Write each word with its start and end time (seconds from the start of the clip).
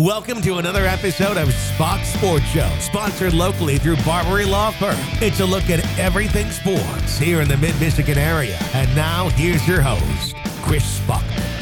Welcome 0.00 0.40
to 0.42 0.56
another 0.56 0.86
episode 0.86 1.36
of 1.36 1.52
Spach's 1.52 2.08
Sports 2.14 2.46
Show, 2.46 2.74
sponsored 2.80 3.34
locally 3.34 3.76
through 3.76 3.96
Barberi 3.96 4.48
Law 4.48 4.70
Firm. 4.70 4.96
It's 5.20 5.40
a 5.40 5.44
look 5.44 5.68
at 5.68 5.86
everything 5.98 6.50
sports 6.50 7.18
here 7.18 7.42
in 7.42 7.48
the 7.48 7.58
Mid 7.58 7.78
Michigan 7.78 8.16
area. 8.16 8.56
And 8.72 8.88
now, 8.96 9.28
here's 9.28 9.68
your 9.68 9.82
host, 9.82 10.36
Chris 10.62 11.00
Spachman. 11.00 11.59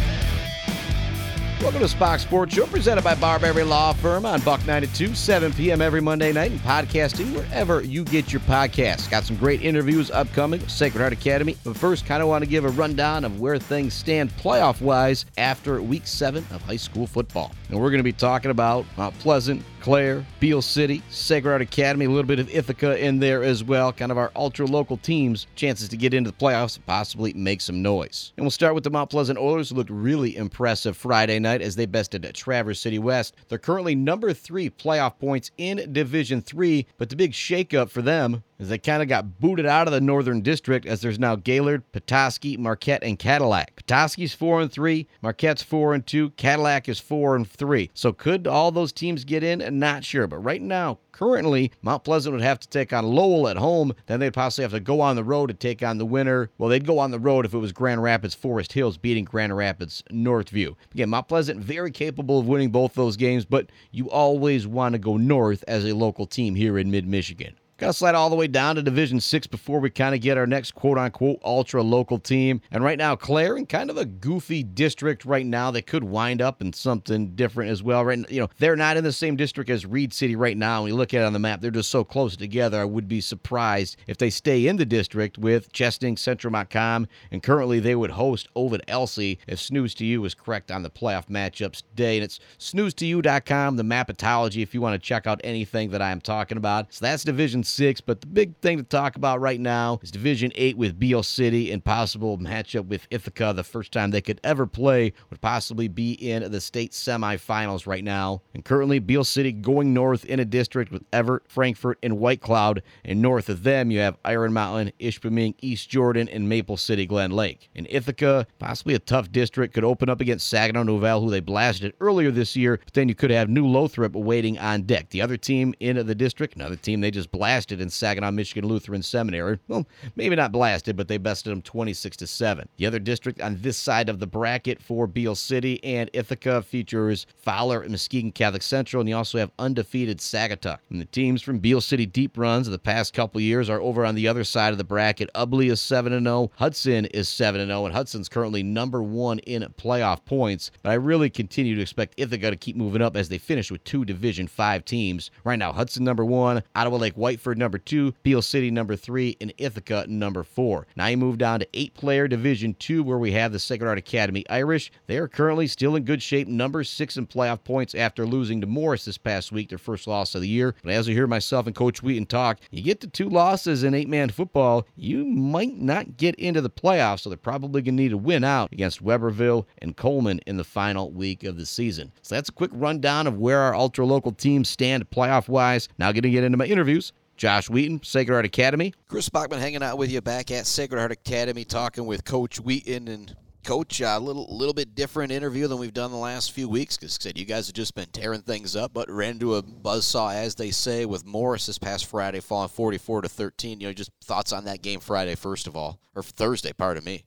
Welcome 1.60 1.80
to 1.80 1.88
Spach's 1.88 2.22
Sports 2.22 2.54
Show, 2.54 2.66
presented 2.66 3.02
by 3.02 3.16
Barberi 3.16 3.68
Law 3.68 3.92
Firm 3.92 4.24
on 4.24 4.40
Buck 4.42 4.64
92, 4.64 5.12
7 5.12 5.52
p.m. 5.52 5.82
every 5.82 6.00
Monday 6.00 6.32
night, 6.32 6.52
and 6.52 6.60
podcasting 6.60 7.34
wherever 7.34 7.82
you 7.82 8.04
get 8.04 8.32
your 8.32 8.40
podcasts. 8.42 9.10
Got 9.10 9.24
some 9.24 9.34
great 9.36 9.62
interviews 9.62 10.08
upcoming 10.12 10.60
Sacred 10.68 11.00
Heart 11.00 11.14
Academy. 11.14 11.56
But 11.64 11.76
first, 11.76 12.06
kind 12.06 12.22
of 12.22 12.28
want 12.28 12.44
to 12.44 12.48
give 12.48 12.64
a 12.64 12.68
rundown 12.68 13.24
of 13.24 13.40
where 13.40 13.58
things 13.58 13.92
stand 13.92 14.30
playoff 14.36 14.80
wise 14.80 15.26
after 15.36 15.82
week 15.82 16.06
seven 16.06 16.46
of 16.52 16.62
high 16.62 16.76
school 16.76 17.08
football. 17.08 17.50
And 17.70 17.80
we're 17.80 17.90
going 17.90 17.98
to 17.98 18.04
be 18.04 18.12
talking 18.12 18.52
about 18.52 18.86
Mount 18.96 19.18
Pleasant, 19.18 19.64
Clare, 19.80 20.24
Beal 20.40 20.62
City, 20.62 21.02
Sacred 21.10 21.60
Academy, 21.60 22.04
a 22.04 22.08
little 22.08 22.24
bit 22.24 22.38
of 22.38 22.50
Ithaca 22.50 22.98
in 23.02 23.18
there 23.18 23.42
as 23.42 23.64
well. 23.64 23.92
Kind 23.92 24.12
of 24.12 24.18
our 24.18 24.30
ultra 24.36 24.66
local 24.66 24.96
teams, 24.96 25.46
chances 25.56 25.88
to 25.88 25.96
get 25.96 26.14
into 26.14 26.30
the 26.30 26.36
playoffs 26.36 26.76
and 26.76 26.86
possibly 26.86 27.32
make 27.32 27.60
some 27.60 27.82
noise. 27.82 28.32
And 28.36 28.44
we'll 28.44 28.50
start 28.50 28.74
with 28.74 28.84
the 28.84 28.90
Mount 28.90 29.10
Pleasant 29.10 29.38
Oilers, 29.38 29.70
who 29.70 29.76
looked 29.76 29.90
really 29.90 30.36
impressive 30.36 30.96
Friday 30.96 31.38
night 31.38 31.62
as 31.62 31.76
they 31.76 31.86
bested 31.86 32.28
Traverse 32.34 32.80
City 32.80 32.98
West. 32.98 33.36
They're 33.48 33.58
currently 33.58 33.94
number 33.94 34.32
three 34.32 34.70
playoff 34.70 35.18
points 35.18 35.50
in 35.56 35.92
Division 35.92 36.42
Three, 36.42 36.86
but 36.98 37.08
the 37.08 37.16
big 37.16 37.32
shakeup 37.32 37.90
for 37.90 38.02
them 38.02 38.42
is 38.58 38.68
they 38.68 38.78
kind 38.78 39.02
of 39.02 39.08
got 39.08 39.40
booted 39.40 39.66
out 39.66 39.86
of 39.86 39.92
the 39.92 40.00
Northern 40.00 40.40
District 40.40 40.84
as 40.86 41.00
there's 41.00 41.18
now 41.18 41.36
Gaylord, 41.36 41.90
Petoskey, 41.92 42.56
Marquette, 42.56 43.04
and 43.04 43.18
Cadillac. 43.18 43.76
Petoskey's 43.76 44.34
four 44.34 44.60
and 44.60 44.72
three, 44.72 45.06
Marquette's 45.22 45.62
four 45.62 45.94
and 45.94 46.06
two, 46.06 46.30
Cadillac 46.30 46.88
is 46.88 46.98
four 46.98 47.36
and 47.36 47.48
three. 47.48 47.90
So 47.94 48.12
could 48.12 48.46
all 48.46 48.70
those 48.70 48.92
teams 48.92 49.24
get 49.24 49.44
in? 49.44 49.78
Not 49.78 50.04
sure, 50.04 50.26
but 50.26 50.38
right 50.38 50.60
now, 50.60 50.98
currently, 51.12 51.72
Mount 51.82 52.04
Pleasant 52.04 52.32
would 52.32 52.42
have 52.42 52.60
to 52.60 52.68
take 52.68 52.92
on 52.92 53.04
Lowell 53.04 53.48
at 53.48 53.56
home. 53.56 53.92
Then 54.06 54.20
they'd 54.20 54.32
possibly 54.32 54.62
have 54.62 54.72
to 54.72 54.80
go 54.80 55.00
on 55.00 55.16
the 55.16 55.24
road 55.24 55.48
to 55.48 55.54
take 55.54 55.82
on 55.82 55.98
the 55.98 56.06
winner. 56.06 56.50
Well, 56.58 56.68
they'd 56.68 56.86
go 56.86 56.98
on 56.98 57.10
the 57.10 57.18
road 57.18 57.44
if 57.44 57.54
it 57.54 57.58
was 57.58 57.72
Grand 57.72 58.02
Rapids 58.02 58.34
Forest 58.34 58.72
Hills 58.72 58.96
beating 58.96 59.24
Grand 59.24 59.56
Rapids 59.56 60.02
Northview. 60.10 60.74
Again, 60.92 61.10
Mount 61.10 61.28
Pleasant 61.28 61.60
very 61.60 61.90
capable 61.90 62.38
of 62.38 62.46
winning 62.46 62.70
both 62.70 62.94
those 62.94 63.16
games, 63.16 63.44
but 63.44 63.70
you 63.90 64.10
always 64.10 64.66
want 64.66 64.94
to 64.94 64.98
go 64.98 65.16
north 65.16 65.64
as 65.68 65.84
a 65.84 65.92
local 65.92 66.26
team 66.26 66.54
here 66.54 66.78
in 66.78 66.90
mid 66.90 67.06
Michigan. 67.06 67.54
Got 67.78 67.86
to 67.86 67.92
slide 67.92 68.16
all 68.16 68.28
the 68.28 68.34
way 68.34 68.48
down 68.48 68.74
to 68.74 68.82
Division 68.82 69.20
Six 69.20 69.46
before 69.46 69.78
we 69.78 69.88
kind 69.88 70.12
of 70.12 70.20
get 70.20 70.36
our 70.36 70.48
next 70.48 70.72
quote 70.72 70.98
unquote 70.98 71.38
ultra 71.44 71.80
local 71.80 72.18
team. 72.18 72.60
And 72.72 72.82
right 72.82 72.98
now, 72.98 73.14
Clare 73.14 73.56
in 73.56 73.66
kind 73.66 73.88
of 73.88 73.96
a 73.96 74.04
goofy 74.04 74.64
district 74.64 75.24
right 75.24 75.46
now 75.46 75.70
that 75.70 75.86
could 75.86 76.02
wind 76.02 76.42
up 76.42 76.60
in 76.60 76.72
something 76.72 77.36
different 77.36 77.70
as 77.70 77.80
well. 77.80 78.04
Right, 78.04 78.28
you 78.28 78.40
know, 78.40 78.48
they're 78.58 78.74
not 78.74 78.96
in 78.96 79.04
the 79.04 79.12
same 79.12 79.36
district 79.36 79.70
as 79.70 79.86
Reed 79.86 80.12
City 80.12 80.34
right 80.34 80.56
now. 80.56 80.82
When 80.82 80.90
you 80.90 80.96
look 80.96 81.14
at 81.14 81.22
it 81.22 81.24
on 81.24 81.32
the 81.32 81.38
map, 81.38 81.60
they're 81.60 81.70
just 81.70 81.88
so 81.88 82.02
close 82.02 82.36
together. 82.36 82.80
I 82.80 82.84
would 82.84 83.06
be 83.06 83.20
surprised 83.20 83.96
if 84.08 84.18
they 84.18 84.30
stay 84.30 84.66
in 84.66 84.76
the 84.76 84.84
district 84.84 85.38
with 85.38 85.72
Chesaning, 85.72 86.18
Central 86.18 86.50
Montcalm, 86.50 87.06
and 87.30 87.44
currently 87.44 87.78
they 87.78 87.94
would 87.94 88.10
host 88.10 88.48
Ovid 88.56 88.82
Elsie 88.88 89.38
if 89.46 89.60
Snooze 89.60 89.94
to 89.94 90.04
You 90.04 90.24
is 90.24 90.34
correct 90.34 90.72
on 90.72 90.82
the 90.82 90.90
playoff 90.90 91.28
matchups 91.28 91.84
today. 91.90 92.16
And 92.16 92.24
it's 92.24 92.40
snooze2u.com, 92.58 93.76
the 93.76 93.84
mapatology, 93.84 94.64
if 94.64 94.74
you 94.74 94.80
want 94.80 95.00
to 95.00 95.06
check 95.06 95.28
out 95.28 95.40
anything 95.44 95.90
that 95.90 96.02
I'm 96.02 96.20
talking 96.20 96.58
about. 96.58 96.92
So 96.92 97.04
that's 97.04 97.22
Division 97.22 97.62
six. 97.68 98.00
But 98.00 98.20
the 98.20 98.26
big 98.26 98.56
thing 98.58 98.78
to 98.78 98.82
talk 98.82 99.16
about 99.16 99.40
right 99.40 99.60
now 99.60 100.00
is 100.02 100.10
Division 100.10 100.52
eight 100.54 100.76
with 100.76 100.98
Beal 100.98 101.22
City 101.22 101.70
and 101.70 101.84
possible 101.84 102.38
matchup 102.38 102.86
with 102.86 103.06
Ithaca. 103.10 103.52
The 103.54 103.64
first 103.64 103.92
time 103.92 104.10
they 104.10 104.20
could 104.20 104.40
ever 104.42 104.66
play 104.66 105.12
would 105.30 105.40
possibly 105.40 105.88
be 105.88 106.12
in 106.12 106.50
the 106.50 106.60
state 106.60 106.92
semifinals 106.92 107.86
right 107.86 108.02
now. 108.02 108.42
And 108.54 108.64
currently, 108.64 108.98
Beal 108.98 109.24
City 109.24 109.52
going 109.52 109.92
north 109.92 110.24
in 110.24 110.40
a 110.40 110.44
district 110.44 110.90
with 110.90 111.04
Everett, 111.12 111.44
Frankfort, 111.48 111.98
and 112.02 112.18
White 112.18 112.40
Cloud. 112.40 112.82
And 113.04 113.20
north 113.20 113.48
of 113.48 113.62
them, 113.62 113.90
you 113.90 114.00
have 114.00 114.16
Iron 114.24 114.52
Mountain, 114.52 114.92
Ishpeming, 114.98 115.54
East 115.60 115.90
Jordan, 115.90 116.28
and 116.28 116.48
Maple 116.48 116.76
City, 116.76 117.06
Glen 117.06 117.30
Lake. 117.30 117.68
And 117.76 117.86
Ithaca, 117.90 118.46
possibly 118.58 118.94
a 118.94 118.98
tough 118.98 119.30
district, 119.30 119.74
could 119.74 119.84
open 119.84 120.08
up 120.08 120.20
against 120.20 120.48
Saginaw 120.48 120.84
Nouvel, 120.84 121.20
who 121.20 121.30
they 121.30 121.40
blasted 121.40 121.92
earlier 122.00 122.30
this 122.30 122.56
year. 122.56 122.80
But 122.84 122.94
then 122.94 123.08
you 123.08 123.14
could 123.14 123.30
have 123.30 123.48
New 123.48 123.66
Lothrop 123.66 124.14
waiting 124.14 124.58
on 124.58 124.82
deck. 124.82 125.10
The 125.10 125.20
other 125.20 125.36
team 125.36 125.74
in 125.80 126.06
the 126.06 126.14
district, 126.14 126.56
another 126.56 126.76
team 126.76 127.00
they 127.00 127.10
just 127.10 127.30
blasted 127.30 127.57
blasted 127.58 127.80
in 127.80 127.90
Saginaw, 127.90 128.30
Michigan 128.30 128.68
Lutheran 128.68 129.02
Seminary. 129.02 129.58
Well, 129.66 129.84
maybe 130.14 130.36
not 130.36 130.52
blasted, 130.52 130.96
but 130.96 131.08
they 131.08 131.18
bested 131.18 131.50
them 131.50 131.60
26 131.60 132.16
to 132.18 132.26
7. 132.28 132.68
The 132.76 132.86
other 132.86 133.00
district 133.00 133.40
on 133.40 133.58
this 133.60 133.76
side 133.76 134.08
of 134.08 134.20
the 134.20 134.28
bracket 134.28 134.80
for 134.80 135.08
Beal 135.08 135.34
City 135.34 135.82
and 135.82 136.08
Ithaca 136.12 136.62
features 136.62 137.26
Fowler 137.36 137.80
and 137.80 137.90
Muskegon 137.90 138.30
Catholic 138.30 138.62
Central, 138.62 139.00
and 139.00 139.08
you 139.08 139.16
also 139.16 139.38
have 139.38 139.50
undefeated 139.58 140.18
Saugatuck. 140.18 140.78
And 140.88 141.00
the 141.00 141.06
teams 141.06 141.42
from 141.42 141.58
Beal 141.58 141.80
City 141.80 142.06
deep 142.06 142.38
runs 142.38 142.68
of 142.68 142.70
the 142.70 142.78
past 142.78 143.12
couple 143.12 143.40
years 143.40 143.68
are 143.68 143.80
over 143.80 144.06
on 144.06 144.14
the 144.14 144.28
other 144.28 144.44
side 144.44 144.70
of 144.70 144.78
the 144.78 144.84
bracket. 144.84 145.28
Ubly 145.34 145.68
is 145.72 145.80
7 145.80 146.12
0, 146.12 146.52
Hudson 146.54 147.06
is 147.06 147.28
7 147.28 147.66
0, 147.66 147.86
and 147.86 147.92
Hudson's 147.92 148.28
currently 148.28 148.62
number 148.62 149.02
one 149.02 149.40
in 149.40 149.64
playoff 149.76 150.24
points. 150.24 150.70
But 150.84 150.90
I 150.90 150.94
really 150.94 151.28
continue 151.28 151.74
to 151.74 151.82
expect 151.82 152.14
Ithaca 152.18 152.50
to 152.50 152.56
keep 152.56 152.76
moving 152.76 153.02
up 153.02 153.16
as 153.16 153.28
they 153.28 153.38
finish 153.38 153.72
with 153.72 153.82
two 153.82 154.04
Division 154.04 154.46
5 154.46 154.84
teams. 154.84 155.32
Right 155.42 155.58
now, 155.58 155.72
Hudson 155.72 156.04
number 156.04 156.24
one, 156.24 156.62
Ottawa 156.76 156.98
Lake 156.98 157.16
Number 157.54 157.78
two, 157.78 158.14
Beal 158.22 158.42
City 158.42 158.70
number 158.70 158.96
three, 158.96 159.36
and 159.40 159.52
Ithaca 159.58 160.04
number 160.08 160.42
four. 160.42 160.86
Now 160.96 161.06
you 161.06 161.16
move 161.16 161.38
down 161.38 161.60
to 161.60 161.68
eight 161.74 161.94
player 161.94 162.28
Division 162.28 162.74
two, 162.78 163.02
where 163.02 163.18
we 163.18 163.32
have 163.32 163.52
the 163.52 163.58
Sacred 163.58 163.86
Heart 163.86 163.98
Academy 163.98 164.44
Irish. 164.50 164.90
They 165.06 165.18
are 165.18 165.28
currently 165.28 165.66
still 165.66 165.96
in 165.96 166.04
good 166.04 166.22
shape, 166.22 166.48
number 166.48 166.84
six 166.84 167.16
in 167.16 167.26
playoff 167.26 167.64
points 167.64 167.94
after 167.94 168.26
losing 168.26 168.60
to 168.60 168.66
Morris 168.66 169.04
this 169.04 169.18
past 169.18 169.52
week, 169.52 169.68
their 169.68 169.78
first 169.78 170.06
loss 170.06 170.34
of 170.34 170.40
the 170.40 170.48
year. 170.48 170.74
But 170.82 170.92
as 170.92 171.08
you 171.08 171.14
hear 171.14 171.26
myself 171.26 171.66
and 171.66 171.74
Coach 171.74 172.02
Wheaton 172.02 172.26
talk, 172.26 172.58
you 172.70 172.82
get 172.82 173.00
to 173.00 173.06
two 173.06 173.28
losses 173.28 173.84
in 173.84 173.94
eight 173.94 174.08
man 174.08 174.28
football, 174.30 174.86
you 174.96 175.24
might 175.24 175.76
not 175.76 176.16
get 176.16 176.34
into 176.34 176.60
the 176.60 176.70
playoffs, 176.70 177.20
so 177.20 177.30
they're 177.30 177.36
probably 177.36 177.82
going 177.82 177.96
to 177.96 178.02
need 178.02 178.10
to 178.10 178.18
win 178.18 178.44
out 178.44 178.72
against 178.72 179.04
Webberville 179.04 179.66
and 179.78 179.96
Coleman 179.96 180.40
in 180.46 180.56
the 180.56 180.64
final 180.64 181.10
week 181.10 181.44
of 181.44 181.56
the 181.56 181.66
season. 181.66 182.12
So 182.22 182.34
that's 182.34 182.48
a 182.48 182.52
quick 182.52 182.70
rundown 182.74 183.26
of 183.26 183.38
where 183.38 183.60
our 183.60 183.74
ultra 183.74 184.04
local 184.04 184.32
teams 184.32 184.68
stand 184.68 185.08
playoff 185.10 185.48
wise. 185.48 185.88
Now, 185.98 186.12
going 186.12 186.22
to 186.22 186.30
get 186.30 186.44
into 186.44 186.58
my 186.58 186.66
interviews. 186.66 187.12
Josh 187.38 187.70
Wheaton, 187.70 188.02
Sacred 188.02 188.34
Heart 188.34 188.44
Academy. 188.44 188.92
Chris 189.06 189.28
Spachman 189.28 189.60
hanging 189.60 189.82
out 189.82 189.96
with 189.96 190.10
you 190.10 190.20
back 190.20 190.50
at 190.50 190.66
Sacred 190.66 190.98
Heart 190.98 191.12
Academy, 191.12 191.64
talking 191.64 192.04
with 192.04 192.24
Coach 192.24 192.58
Wheaton 192.58 193.06
and 193.06 193.34
Coach. 193.64 194.00
A 194.00 194.18
little 194.18 194.46
little 194.54 194.74
bit 194.74 194.96
different 194.96 195.30
interview 195.30 195.68
than 195.68 195.78
we've 195.78 195.94
done 195.94 196.10
the 196.10 196.16
last 196.16 196.50
few 196.50 196.68
weeks 196.68 196.96
because 196.96 197.16
said 197.20 197.38
you 197.38 197.44
guys 197.44 197.68
have 197.68 197.74
just 197.74 197.94
been 197.94 198.08
tearing 198.08 198.42
things 198.42 198.74
up, 198.74 198.92
but 198.92 199.08
ran 199.08 199.34
into 199.34 199.54
a 199.54 199.62
buzzsaw 199.62 200.34
as 200.34 200.56
they 200.56 200.72
say 200.72 201.06
with 201.06 201.24
Morris 201.24 201.66
this 201.66 201.78
past 201.78 202.06
Friday, 202.06 202.40
falling 202.40 202.68
forty 202.68 202.98
four 202.98 203.22
to 203.22 203.28
thirteen. 203.28 203.80
You 203.80 203.86
know, 203.86 203.92
just 203.92 204.10
thoughts 204.24 204.52
on 204.52 204.64
that 204.64 204.82
game 204.82 204.98
Friday 204.98 205.36
first 205.36 205.68
of 205.68 205.76
all, 205.76 206.00
or 206.16 206.24
Thursday. 206.24 206.72
Pardon 206.72 207.04
me. 207.04 207.24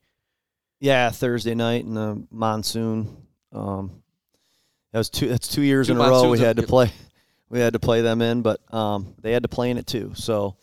Yeah, 0.81 1.09
Thursday 1.11 1.55
night 1.55 1.85
in 1.85 1.93
the 1.93 2.21
monsoon. 2.29 3.15
Um, 3.53 4.03
that 4.91 4.97
was 4.97 5.09
two. 5.09 5.29
That's 5.29 5.47
two 5.47 5.61
years 5.61 5.87
two 5.87 5.93
in 5.93 5.99
a 5.99 6.01
row 6.01 6.29
we 6.29 6.39
had 6.39 6.57
to 6.57 6.63
play 6.63 6.91
we 7.51 7.59
had 7.59 7.73
to 7.73 7.79
play 7.79 8.01
them 8.01 8.21
in, 8.21 8.41
but 8.41 8.61
um, 8.73 9.13
they 9.21 9.33
had 9.33 9.43
to 9.43 9.49
play 9.49 9.69
in 9.69 9.77
it 9.77 9.85
too. 9.85 10.13
So, 10.15 10.55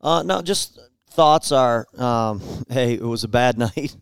uh, 0.00 0.24
no, 0.24 0.42
just 0.42 0.78
thoughts 1.10 1.52
are, 1.52 1.86
um, 1.96 2.42
hey, 2.68 2.94
it 2.94 3.02
was 3.02 3.24
a 3.24 3.28
bad 3.28 3.56
night 3.76 3.96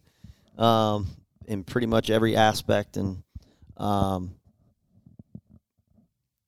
um, 0.57 1.07
in 1.47 1.63
pretty 1.63 1.87
much 1.87 2.11
every 2.11 2.35
aspect, 2.35 2.97
and 2.97 3.23
um, 3.77 4.35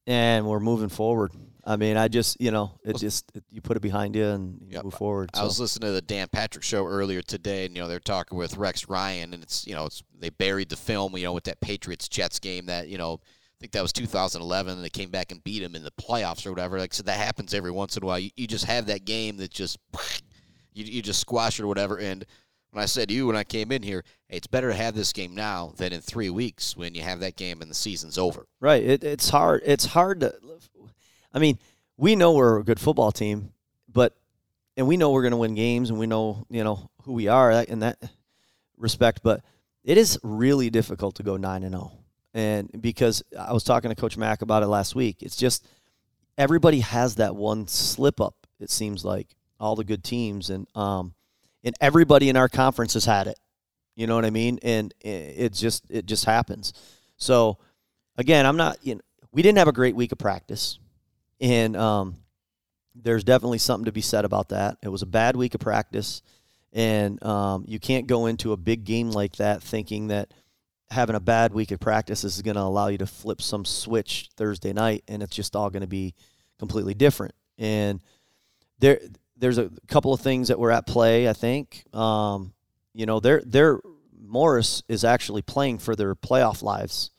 and 0.07 0.47
we're 0.47 0.61
moving 0.61 0.89
forward. 0.89 1.33
I 1.67 1.77
mean, 1.77 1.97
I 1.97 2.09
just, 2.09 2.41
you 2.41 2.51
know, 2.51 2.73
it 2.85 2.97
just 2.99 3.31
it, 3.35 3.43
you 3.51 3.61
put 3.61 3.77
it 3.77 3.81
behind 3.81 4.17
you 4.17 4.27
and 4.27 4.61
you 4.63 4.75
yep. 4.75 4.85
move 4.85 4.95
forward. 4.95 5.31
I 5.35 5.45
was 5.45 5.59
listening 5.59 5.89
to 5.89 5.93
the 5.93 6.03
Dan 6.03 6.29
Patrick 6.31 6.63
show 6.63 6.87
earlier 6.87 7.21
today, 7.21 7.67
and 7.67 7.77
you 7.77 7.83
know 7.83 7.89
they're 7.89 8.01
talking 8.01 8.39
with 8.39 8.57
Rex 8.57 8.89
Ryan, 8.89 9.35
and 9.35 9.43
it's 9.43 9.67
you 9.67 9.75
know 9.75 9.85
it's 9.85 10.03
they 10.19 10.31
buried 10.31 10.71
the 10.71 10.77
film, 10.77 11.15
you 11.17 11.25
know, 11.25 11.35
with 11.35 11.45
that 11.45 11.61
Patriots 11.61 12.09
Jets 12.09 12.39
game 12.39 12.67
that 12.67 12.89
you 12.89 12.97
know 12.97 13.21
think 13.65 13.73
that 13.73 13.83
was 13.83 13.95
2011, 13.95 14.75
and 14.75 14.85
they 14.85 14.91
came 14.91 15.09
back 15.09 15.33
and 15.33 15.43
beat 15.43 15.61
them 15.61 15.75
in 15.75 15.83
the 15.83 15.91
playoffs 15.93 16.47
or 16.47 16.51
whatever. 16.51 16.79
Like 16.79 16.93
so 16.93 17.03
that 17.05 17.17
happens 17.17 17.55
every 17.55 17.71
once 17.71 17.97
in 17.97 18.03
a 18.03 18.07
while. 18.07 18.19
You, 18.19 18.31
you 18.37 18.47
just 18.47 18.67
have 18.67 18.87
that 18.87 19.07
game 19.07 19.39
that 19.39 19.51
just 19.51 19.79
you, 20.75 20.85
you 20.85 21.01
just 21.01 21.19
squash 21.21 21.59
it 21.59 21.63
or 21.63 21.67
whatever. 21.67 21.99
And 21.99 22.27
when 22.73 22.83
I 22.83 22.87
said 22.87 23.09
to 23.09 23.15
you 23.15 23.27
when 23.27 23.37
I 23.37 23.45
came 23.45 23.73
in 23.73 23.83
here, 23.83 24.05
hey, 24.29 24.37
it's 24.37 24.47
better 24.47 24.69
to 24.69 24.75
have 24.75 24.95
this 24.95 25.15
game 25.15 25.35
now 25.35 25.73
than 25.79 25.95
in 25.95 26.03
three 26.03 26.29
weeks 26.29 26.77
when 26.77 26.95
you 26.95 27.01
have 27.01 27.21
that 27.21 27.37
game 27.37 27.63
and 27.63 27.71
the 27.71 27.75
season's 27.75 28.19
over. 28.19 28.47
Right. 28.61 28.85
It, 28.85 29.03
it's 29.03 29.31
hard. 29.31 29.63
It's 29.65 29.87
hard 29.87 30.21
to. 30.21 30.35
I 31.33 31.39
mean, 31.39 31.59
we 31.97 32.17
know 32.17 32.35
we're 32.35 32.59
a 32.59 32.65
good 32.65 32.79
football 32.79 33.13
team, 33.13 33.55
but 33.91 34.15
and 34.77 34.87
we 34.87 34.99
know 34.99 35.11
we're 35.11 35.23
going 35.23 35.31
to 35.31 35.39
win 35.39 35.55
games, 35.55 35.89
and 35.89 35.99
we 35.99 36.07
know 36.07 36.47
you 36.51 36.65
know 36.65 36.91
who 37.05 37.15
we 37.15 37.29
are 37.29 37.51
in 37.51 37.79
that 37.79 37.97
respect. 38.77 39.21
But 39.23 39.43
it 39.85 39.97
is 39.97 40.19
really 40.23 40.69
difficult 40.69 41.15
to 41.15 41.23
go 41.23 41.39
nine 41.39 41.63
and 41.63 41.73
zero. 41.73 42.04
And 42.35 42.69
because 42.81 43.23
I 43.39 43.53
was 43.53 43.63
talking 43.63 43.91
to 43.91 43.95
Coach 43.95 44.17
Mack 44.17 44.43
about 44.43 44.65
it 44.65 44.67
last 44.67 44.97
week, 44.97 45.23
it's 45.23 45.37
just 45.37 45.67
everybody 46.37 46.81
has 46.81 47.15
that 47.17 47.37
one 47.37 47.69
slip 47.69 48.21
up. 48.21 48.35
It 48.59 48.71
seems 48.71 49.05
like 49.05 49.29
all 49.61 49.77
the 49.77 49.85
good 49.85 50.03
teams, 50.03 50.51
and 50.51 50.67
um, 50.75 51.15
and 51.63 51.75
everybody 51.81 52.29
in 52.29 52.37
our 52.37 52.49
conference 52.49 52.95
has 52.95 53.05
had 53.05 53.29
it. 53.29 53.39
You 53.95 54.09
know 54.09 54.17
what 54.17 54.25
I 54.25 54.31
mean? 54.31 54.59
And 54.63 54.93
it 55.01 55.53
just 55.53 55.85
it 55.89 56.07
just 56.07 56.25
happens. 56.25 56.73
So 57.17 57.59
again, 58.17 58.47
I'm 58.47 58.57
not. 58.57 58.79
You 58.83 58.97
know, 58.97 59.01
we 59.33 59.43
didn't 59.43 59.59
have 59.59 59.69
a 59.69 59.73
great 59.73 59.95
week 59.95 60.11
of 60.11 60.19
practice, 60.19 60.81
and 61.41 61.77
um, 61.77 62.17
there's 62.97 63.23
definitely 63.23 63.59
something 63.59 63.85
to 63.85 63.93
be 63.93 64.01
said 64.01 64.25
about 64.25 64.49
that. 64.49 64.79
It 64.83 64.89
was 64.89 65.03
a 65.03 65.07
bad 65.07 65.37
week 65.37 65.55
of 65.55 65.61
practice, 65.61 66.23
and 66.73 67.23
um, 67.25 67.65
you 67.69 67.79
can't 67.79 68.09
go 68.09 68.27
into 68.27 68.53
a 68.53 68.57
big 68.57 68.85
game 68.85 69.11
like 69.11 69.37
that 69.37 69.63
thinking 69.63 70.09
that 70.09 70.35
having 70.91 71.17
a 71.17 71.21
bad 71.21 71.53
week 71.53 71.71
of 71.71 71.81
practice 71.81 72.25
is 72.25 72.43
going 72.43 72.57
to 72.57 72.63
allow 72.63 72.89
you 72.89 72.99
to 72.99 73.07
flip 73.07 73.41
some 73.41 73.65
switch 73.65 74.29
Thursday 74.37 74.73
night, 74.73 75.05
and 75.09 75.23
it's 75.23 75.35
just 75.35 75.57
all 75.57 75.71
going 75.71 75.83
to 75.83 75.87
be 75.87 76.15
completely 76.59 76.95
different. 76.95 77.35
And 77.59 78.03
there, 78.79 79.01
there's 79.37 79.59
a 79.59 79.71
couple 79.89 80.13
of 80.13 80.21
things 80.21 80.49
that 80.49 80.59
were 80.59 80.71
at 80.71 80.87
play. 80.87 81.29
I 81.29 81.33
think, 81.33 81.85
um, 81.95 82.53
you 82.93 83.07
know, 83.07 83.21
they're 83.21 83.43
they're 83.45 83.81
Morris 84.27 84.83
is 84.89 85.05
actually 85.05 85.43
playing 85.43 85.79
for 85.79 85.95
their 85.95 86.15
playoff 86.15 86.63
lives 86.63 87.11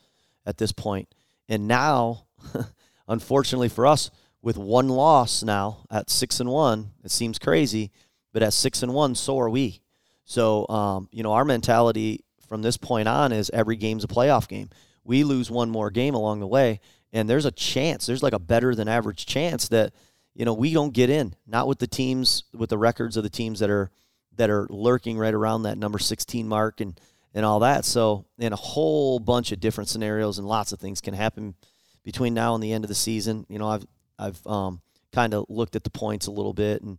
at 0.45 0.57
this 0.57 0.71
point. 0.71 1.13
and 1.47 1.67
now, 1.67 2.25
unfortunately 3.07 3.69
for 3.69 3.85
us, 3.85 4.09
with 4.41 4.57
one 4.57 4.89
loss 4.89 5.43
now 5.43 5.85
at 5.89 6.09
six 6.09 6.39
and 6.39 6.49
one, 6.49 6.91
it 7.03 7.11
seems 7.11 7.39
crazy, 7.39 7.91
but 8.33 8.43
at 8.43 8.53
six 8.53 8.83
and 8.83 8.93
one, 8.93 9.15
so 9.15 9.39
are 9.39 9.49
we. 9.49 9.81
So, 10.25 10.67
um, 10.67 11.07
you 11.11 11.23
know, 11.23 11.33
our 11.33 11.45
mentality 11.45 12.24
from 12.47 12.61
this 12.61 12.77
point 12.77 13.07
on 13.07 13.31
is 13.31 13.49
every 13.53 13.75
game's 13.75 14.03
a 14.03 14.07
playoff 14.07 14.47
game. 14.47 14.69
We 15.03 15.23
lose 15.23 15.51
one 15.51 15.69
more 15.69 15.89
game 15.89 16.15
along 16.15 16.39
the 16.39 16.47
way, 16.47 16.79
and 17.13 17.29
there's 17.29 17.45
a 17.45 17.51
chance, 17.51 18.05
there's 18.05 18.23
like 18.23 18.33
a 18.33 18.39
better 18.39 18.75
than 18.75 18.87
average 18.87 19.25
chance 19.25 19.67
that, 19.69 19.93
you 20.33 20.45
know, 20.45 20.53
we 20.53 20.73
don't 20.73 20.93
get 20.93 21.09
in. 21.09 21.35
Not 21.47 21.67
with 21.67 21.79
the 21.79 21.87
teams, 21.87 22.43
with 22.53 22.69
the 22.69 22.77
records 22.77 23.17
of 23.17 23.23
the 23.23 23.29
teams 23.29 23.59
that 23.59 23.69
are 23.69 23.91
that 24.35 24.49
are 24.49 24.67
lurking 24.69 25.17
right 25.17 25.33
around 25.33 25.63
that 25.63 25.77
number 25.77 25.99
16 25.99 26.47
mark 26.47 26.81
and 26.81 26.99
and 27.33 27.45
all 27.45 27.59
that. 27.59 27.85
So, 27.85 28.25
in 28.39 28.53
a 28.53 28.57
whole 28.57 29.19
bunch 29.19 29.51
of 29.51 29.59
different 29.59 29.89
scenarios 29.89 30.39
and 30.39 30.47
lots 30.47 30.71
of 30.71 30.79
things 30.79 31.01
can 31.01 31.13
happen 31.13 31.55
between 32.03 32.33
now 32.33 32.55
and 32.55 32.63
the 32.63 32.71
end 32.71 32.85
of 32.85 32.89
the 32.89 32.95
season. 32.95 33.45
You 33.49 33.59
know, 33.59 33.67
I've 33.67 33.85
I've 34.17 34.47
um, 34.47 34.81
kind 35.11 35.33
of 35.33 35.45
looked 35.49 35.75
at 35.75 35.83
the 35.83 35.89
points 35.89 36.27
a 36.27 36.31
little 36.31 36.53
bit 36.53 36.81
and 36.81 36.97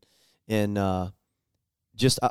and 0.48 0.78
uh, 0.78 1.10
just 1.94 2.19
uh, 2.22 2.31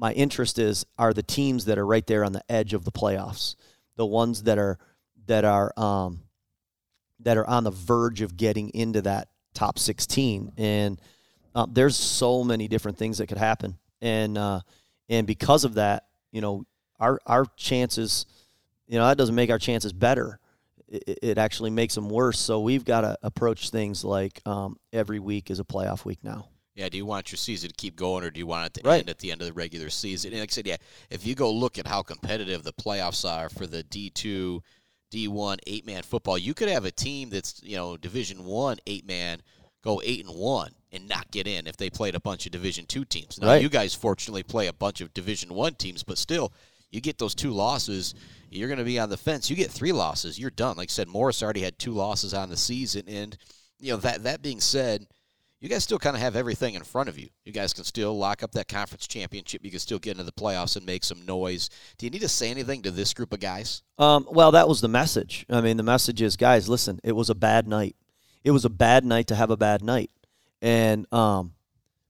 my 0.00 0.12
interest 0.14 0.58
is 0.58 0.86
are 0.98 1.12
the 1.12 1.22
teams 1.22 1.66
that 1.66 1.78
are 1.78 1.86
right 1.86 2.06
there 2.06 2.24
on 2.24 2.32
the 2.32 2.42
edge 2.48 2.72
of 2.72 2.84
the 2.84 2.90
playoffs, 2.90 3.54
the 3.96 4.06
ones 4.06 4.44
that 4.44 4.58
are 4.58 4.78
that 5.26 5.44
are 5.44 5.72
um, 5.76 6.22
that 7.20 7.36
are 7.36 7.46
on 7.46 7.64
the 7.64 7.70
verge 7.70 8.22
of 8.22 8.36
getting 8.36 8.70
into 8.70 9.02
that 9.02 9.28
top 9.52 9.78
16 9.78 10.52
and 10.56 11.00
uh, 11.54 11.66
there's 11.68 11.96
so 11.96 12.44
many 12.44 12.68
different 12.68 12.96
things 12.96 13.18
that 13.18 13.26
could 13.26 13.36
happen. 13.36 13.76
And 14.00 14.38
uh, 14.38 14.60
and 15.10 15.26
because 15.26 15.64
of 15.64 15.74
that 15.74 16.06
you 16.32 16.40
know 16.40 16.64
our 16.98 17.20
our 17.26 17.44
chances 17.56 18.24
you 18.86 18.98
know 18.98 19.06
that 19.06 19.18
doesn't 19.18 19.34
make 19.34 19.50
our 19.50 19.58
chances 19.58 19.92
better. 19.92 20.40
It, 20.88 21.18
it 21.22 21.38
actually 21.38 21.70
makes 21.70 21.94
them 21.94 22.08
worse. 22.08 22.38
So 22.40 22.60
we've 22.60 22.84
got 22.84 23.02
to 23.02 23.18
approach 23.22 23.68
things 23.70 24.02
like 24.02 24.40
um, 24.46 24.78
every 24.94 25.20
week 25.20 25.50
is 25.50 25.60
a 25.60 25.64
playoff 25.64 26.06
week 26.06 26.24
now 26.24 26.48
yeah, 26.74 26.88
do 26.88 26.96
you 26.96 27.04
want 27.06 27.30
your 27.32 27.36
season 27.36 27.68
to 27.70 27.76
keep 27.76 27.96
going, 27.96 28.24
or 28.24 28.30
do 28.30 28.38
you 28.38 28.46
want 28.46 28.66
it 28.66 28.74
to 28.80 28.88
Right. 28.88 29.00
end 29.00 29.10
at 29.10 29.18
the 29.18 29.32
end 29.32 29.40
of 29.42 29.46
the 29.46 29.52
regular 29.52 29.90
season? 29.90 30.32
And 30.32 30.40
like 30.40 30.50
I 30.50 30.54
said, 30.54 30.66
yeah, 30.66 30.76
if 31.10 31.26
you 31.26 31.34
go 31.34 31.52
look 31.52 31.78
at 31.78 31.86
how 31.86 32.02
competitive 32.02 32.62
the 32.62 32.72
playoffs 32.72 33.28
are 33.28 33.48
for 33.48 33.66
the 33.66 33.82
D 33.82 34.10
two, 34.10 34.62
D 35.10 35.26
one 35.28 35.58
eight 35.66 35.84
man 35.84 36.02
football, 36.02 36.38
you 36.38 36.54
could 36.54 36.68
have 36.68 36.84
a 36.84 36.90
team 36.90 37.30
that's 37.30 37.60
you 37.62 37.76
know 37.76 37.96
Division 37.96 38.44
one 38.44 38.78
eight 38.86 39.06
man 39.06 39.42
go 39.82 40.00
eight 40.04 40.24
and 40.26 40.34
one 40.36 40.72
and 40.92 41.08
not 41.08 41.30
get 41.30 41.46
in 41.46 41.66
if 41.66 41.76
they 41.76 41.88
played 41.90 42.14
a 42.14 42.20
bunch 42.20 42.46
of 42.46 42.52
Division 42.52 42.86
two 42.86 43.04
teams. 43.04 43.38
Now 43.40 43.48
Right. 43.48 43.62
you 43.62 43.68
guys 43.68 43.94
fortunately 43.94 44.42
play 44.42 44.66
a 44.66 44.72
bunch 44.72 45.00
of 45.00 45.12
Division 45.14 45.54
one 45.54 45.74
teams, 45.74 46.02
but 46.02 46.18
still, 46.18 46.52
you 46.90 47.00
get 47.00 47.18
those 47.18 47.34
two 47.34 47.50
losses, 47.52 48.14
you're 48.50 48.68
going 48.68 48.78
to 48.78 48.84
be 48.84 48.98
on 48.98 49.08
the 49.10 49.16
fence. 49.16 49.48
You 49.48 49.54
get 49.56 49.70
three 49.70 49.92
losses, 49.92 50.38
you're 50.38 50.50
done. 50.50 50.76
Like 50.76 50.90
I 50.90 50.92
said, 50.92 51.06
Morris 51.08 51.42
already 51.42 51.62
had 51.62 51.78
two 51.78 51.92
losses 51.92 52.34
on 52.34 52.50
the 52.50 52.56
season, 52.56 53.04
and 53.08 53.36
you 53.78 53.92
know 53.92 53.96
that 53.98 54.24
that 54.24 54.42
being 54.42 54.60
said 54.60 55.06
you 55.60 55.68
guys 55.68 55.84
still 55.84 55.98
kind 55.98 56.16
of 56.16 56.22
have 56.22 56.36
everything 56.36 56.74
in 56.74 56.82
front 56.82 57.08
of 57.08 57.18
you. 57.18 57.28
You 57.44 57.52
guys 57.52 57.74
can 57.74 57.84
still 57.84 58.16
lock 58.16 58.42
up 58.42 58.52
that 58.52 58.66
conference 58.66 59.06
championship. 59.06 59.62
You 59.62 59.70
can 59.70 59.78
still 59.78 59.98
get 59.98 60.12
into 60.12 60.24
the 60.24 60.32
playoffs 60.32 60.76
and 60.76 60.86
make 60.86 61.04
some 61.04 61.24
noise. 61.26 61.68
Do 61.98 62.06
you 62.06 62.10
need 62.10 62.22
to 62.22 62.28
say 62.28 62.50
anything 62.50 62.80
to 62.82 62.90
this 62.90 63.12
group 63.12 63.32
of 63.34 63.40
guys? 63.40 63.82
Um, 63.98 64.26
well, 64.30 64.52
that 64.52 64.68
was 64.68 64.80
the 64.80 64.88
message. 64.88 65.44
I 65.50 65.60
mean, 65.60 65.76
the 65.76 65.82
message 65.82 66.22
is, 66.22 66.36
guys, 66.36 66.68
listen, 66.68 66.98
it 67.04 67.12
was 67.12 67.28
a 67.28 67.34
bad 67.34 67.68
night. 67.68 67.94
It 68.42 68.52
was 68.52 68.64
a 68.64 68.70
bad 68.70 69.04
night 69.04 69.26
to 69.26 69.34
have 69.34 69.50
a 69.50 69.56
bad 69.56 69.82
night, 69.82 70.10
and 70.62 71.06
um, 71.12 71.52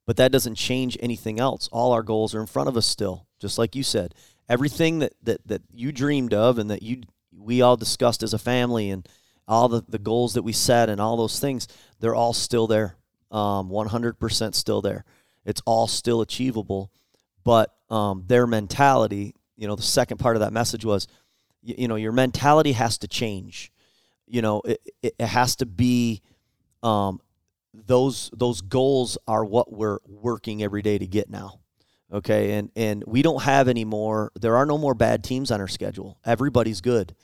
but 0.07 0.17
that 0.19 0.31
doesn't 0.31 0.55
change 0.55 0.97
anything 1.01 1.41
else. 1.41 1.69
All 1.73 1.91
our 1.91 2.05
goals 2.05 2.37
are 2.37 2.41
in 2.41 2.47
front 2.47 2.69
of 2.69 2.77
us 2.77 2.87
still, 2.87 3.27
just 3.41 3.59
like 3.59 3.75
you 3.75 3.83
said. 3.83 4.15
Everything 4.49 5.01
that 5.01 5.15
that 5.25 5.45
that 5.49 5.63
you 5.75 5.91
dreamed 5.91 6.33
of 6.33 6.57
and 6.59 6.71
that 6.71 6.85
you 6.85 7.03
we 7.37 7.63
all 7.63 7.77
discussed 7.77 8.23
as 8.23 8.33
a 8.33 8.39
family 8.39 8.91
and 8.91 9.09
all 9.49 9.69
the, 9.69 9.83
the 9.89 9.99
goals 9.99 10.35
that 10.35 10.43
we 10.43 10.53
set 10.53 10.89
and 10.89 11.01
all 11.01 11.17
those 11.17 11.41
things, 11.41 11.67
they're 11.99 12.15
all 12.15 12.33
still 12.33 12.69
there. 12.69 12.95
Um, 13.31 13.71
100% 13.71 14.55
still 14.55 14.83
there. 14.83 15.05
It's 15.45 15.63
all 15.65 15.87
still 15.87 16.21
achievable, 16.21 16.91
but 17.45 17.75
um, 17.89 18.25
their 18.27 18.47
mentality, 18.47 19.35
you 19.57 19.67
know, 19.67 19.77
the 19.77 19.83
second 19.83 20.19
part 20.19 20.37
of 20.37 20.41
that 20.41 20.53
message 20.53 20.85
was, 20.85 21.07
you, 21.63 21.75
you 21.79 21.89
know, 21.89 21.97
your 21.97 22.13
mentality 22.13 22.73
has 22.73 22.99
to 22.99 23.09
change. 23.09 23.73
You 24.27 24.43
know, 24.43 24.63
it, 24.65 24.81
it, 25.03 25.21
has 25.21 25.57
to 25.57 25.67
be 25.67 26.23
um, 26.83 27.21
those 27.75 28.31
those 28.33 28.61
goals 28.61 29.19
are 29.27 29.45
what 29.45 29.73
we're 29.73 29.99
working 30.07 30.63
every 30.63 30.83
day 30.83 30.99
to 30.99 31.07
get 31.07 31.29
now. 31.29 31.61
Okay, 32.13 32.53
and 32.53 32.71
and 32.77 33.03
we 33.07 33.23
don't 33.23 33.43
have 33.43 33.67
any 33.67 33.85
more. 33.85 34.31
There 34.41 34.57
are 34.57 34.67
no 34.67 34.79
more 34.79 34.95
bad 34.95 35.25
teams 35.25 35.51
on 35.51 35.61
our 35.61 35.69
schedule. 35.69 36.19
Everybody's 36.25 36.81
good, 36.81 37.15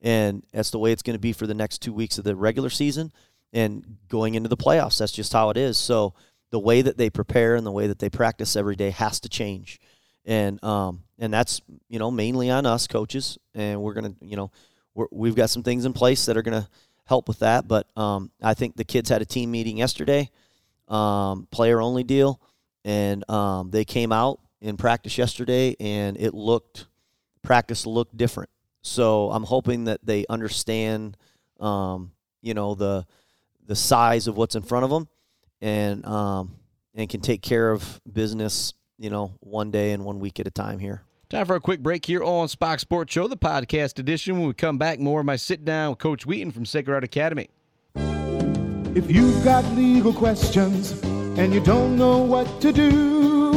and 0.00 0.44
that's 0.52 0.70
the 0.70 0.78
way 0.78 0.92
it's 0.92 1.02
going 1.02 1.14
to 1.14 1.20
be 1.20 1.32
for 1.32 1.46
the 1.46 1.54
next 1.54 1.78
two 1.82 1.92
weeks 1.92 2.18
of 2.18 2.24
the 2.24 2.36
regular 2.36 2.70
season 2.70 3.12
and 3.52 3.98
going 4.08 4.34
into 4.34 4.48
the 4.48 4.56
playoffs. 4.56 4.98
That's 4.98 5.12
just 5.12 5.32
how 5.32 5.50
it 5.50 5.56
is. 5.56 5.76
So 5.76 6.14
the 6.50 6.58
way 6.58 6.82
that 6.82 6.96
they 6.96 7.10
prepare 7.10 7.54
and 7.54 7.66
the 7.66 7.72
way 7.72 7.86
that 7.86 7.98
they 7.98 8.10
practice 8.10 8.56
every 8.56 8.76
day 8.76 8.90
has 8.90 9.20
to 9.20 9.28
change, 9.28 9.80
and 10.24 10.62
um 10.64 11.02
and 11.18 11.32
that's 11.32 11.60
you 11.88 11.98
know 11.98 12.10
mainly 12.10 12.50
on 12.50 12.66
us 12.66 12.86
coaches, 12.86 13.38
and 13.54 13.80
we're 13.82 13.94
gonna 13.94 14.14
you 14.20 14.36
know 14.36 14.50
we're, 14.94 15.06
we've 15.10 15.34
got 15.34 15.50
some 15.50 15.62
things 15.62 15.84
in 15.84 15.92
place 15.92 16.26
that 16.26 16.36
are 16.36 16.42
gonna 16.42 16.68
help 17.04 17.28
with 17.28 17.40
that. 17.40 17.66
But 17.66 17.86
um 17.96 18.30
I 18.42 18.54
think 18.54 18.76
the 18.76 18.84
kids 18.84 19.08
had 19.08 19.22
a 19.22 19.26
team 19.26 19.50
meeting 19.50 19.78
yesterday, 19.78 20.30
um 20.88 21.48
player 21.50 21.80
only 21.80 22.04
deal, 22.04 22.40
and 22.84 23.28
um 23.30 23.70
they 23.70 23.84
came 23.84 24.12
out 24.12 24.40
in 24.60 24.76
practice 24.76 25.18
yesterday, 25.18 25.74
and 25.80 26.16
it 26.16 26.34
looked 26.34 26.86
practice 27.42 27.86
looked 27.86 28.16
different. 28.16 28.50
So 28.82 29.30
I'm 29.30 29.44
hoping 29.44 29.84
that 29.84 30.00
they 30.04 30.24
understand, 30.28 31.16
um, 31.60 32.12
you 32.40 32.54
know, 32.54 32.74
the 32.74 33.06
the 33.72 33.76
size 33.76 34.26
of 34.26 34.36
what's 34.36 34.54
in 34.54 34.60
front 34.60 34.84
of 34.84 34.90
them, 34.90 35.08
and 35.62 36.04
um, 36.04 36.56
and 36.94 37.08
can 37.08 37.22
take 37.22 37.40
care 37.40 37.70
of 37.70 38.02
business, 38.12 38.74
you 38.98 39.08
know, 39.08 39.32
one 39.40 39.70
day 39.70 39.92
and 39.92 40.04
one 40.04 40.20
week 40.20 40.38
at 40.38 40.46
a 40.46 40.50
time 40.50 40.78
here. 40.78 41.00
Time 41.30 41.46
for 41.46 41.56
a 41.56 41.60
quick 41.60 41.80
break 41.80 42.04
here 42.04 42.22
on 42.22 42.48
Spach's 42.48 42.82
Sports 42.82 43.14
Show, 43.14 43.28
the 43.28 43.36
podcast 43.38 43.98
edition. 43.98 44.36
When 44.36 44.46
we 44.46 44.52
come 44.52 44.76
back, 44.76 45.00
more 45.00 45.20
of 45.20 45.26
my 45.26 45.36
sit 45.36 45.64
down 45.64 45.92
with 45.92 46.00
Coach 46.00 46.26
Wheaton 46.26 46.50
from 46.50 46.66
Sacred 46.66 46.92
Heart 46.92 47.04
Academy. 47.04 47.48
If 48.94 49.10
you've 49.10 49.42
got 49.42 49.64
legal 49.72 50.12
questions 50.12 50.92
and 51.02 51.54
you 51.54 51.60
don't 51.60 51.96
know 51.96 52.18
what 52.18 52.60
to 52.60 52.74
do, 52.74 53.54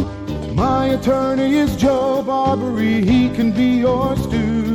my 0.53 0.91
attorney 0.97 1.55
is 1.55 1.75
Joe 1.75 2.23
Barberi. 2.25 3.03
He 3.03 3.29
can 3.35 3.51
be 3.51 3.79
yours 3.79 4.25
too. 4.27 4.74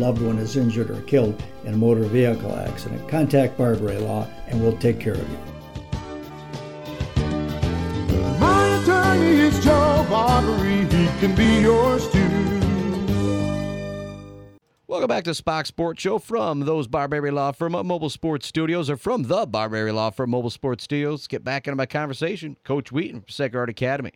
loved 0.01 0.21
one 0.21 0.39
is 0.39 0.57
injured 0.57 0.89
or 0.89 0.99
killed 1.03 1.41
in 1.63 1.75
a 1.75 1.77
motor 1.77 2.03
vehicle 2.05 2.55
accident, 2.55 3.07
contact 3.07 3.55
Barberi 3.55 4.01
Law 4.01 4.27
and 4.47 4.59
we'll 4.59 4.75
take 4.77 4.99
care 4.99 5.13
of 5.13 5.29
you. 5.29 5.37
My 8.39 8.81
attorney 8.81 9.39
is 9.39 9.63
Joe 9.63 10.03
Barberi. 10.09 10.91
He 10.91 11.19
can 11.19 11.35
be 11.35 11.61
yours 11.61 12.09
too. 12.09 12.51
Welcome 14.87 15.07
back 15.07 15.23
to 15.25 15.35
Spach's 15.35 15.69
Sports 15.69 16.01
Show 16.01 16.17
from 16.17 16.61
those 16.61 16.87
Barberi 16.87 17.31
Law 17.31 17.51
Firm 17.51 17.73
Mobile 17.73 18.09
Sports 18.09 18.47
Studios, 18.47 18.89
or 18.89 18.97
from 18.97 19.23
the 19.23 19.45
Barberi 19.45 19.93
Law 19.93 20.09
Firm 20.09 20.31
Mobile 20.31 20.49
Sports 20.49 20.83
Studios. 20.83 21.27
Get 21.27 21.43
back 21.43 21.67
into 21.67 21.75
my 21.75 21.85
conversation, 21.85 22.57
Coach 22.63 22.91
Wheaton 22.91 23.21
from 23.21 23.29
Sacred 23.29 23.59
Heart 23.59 23.69
Academy. 23.69 24.11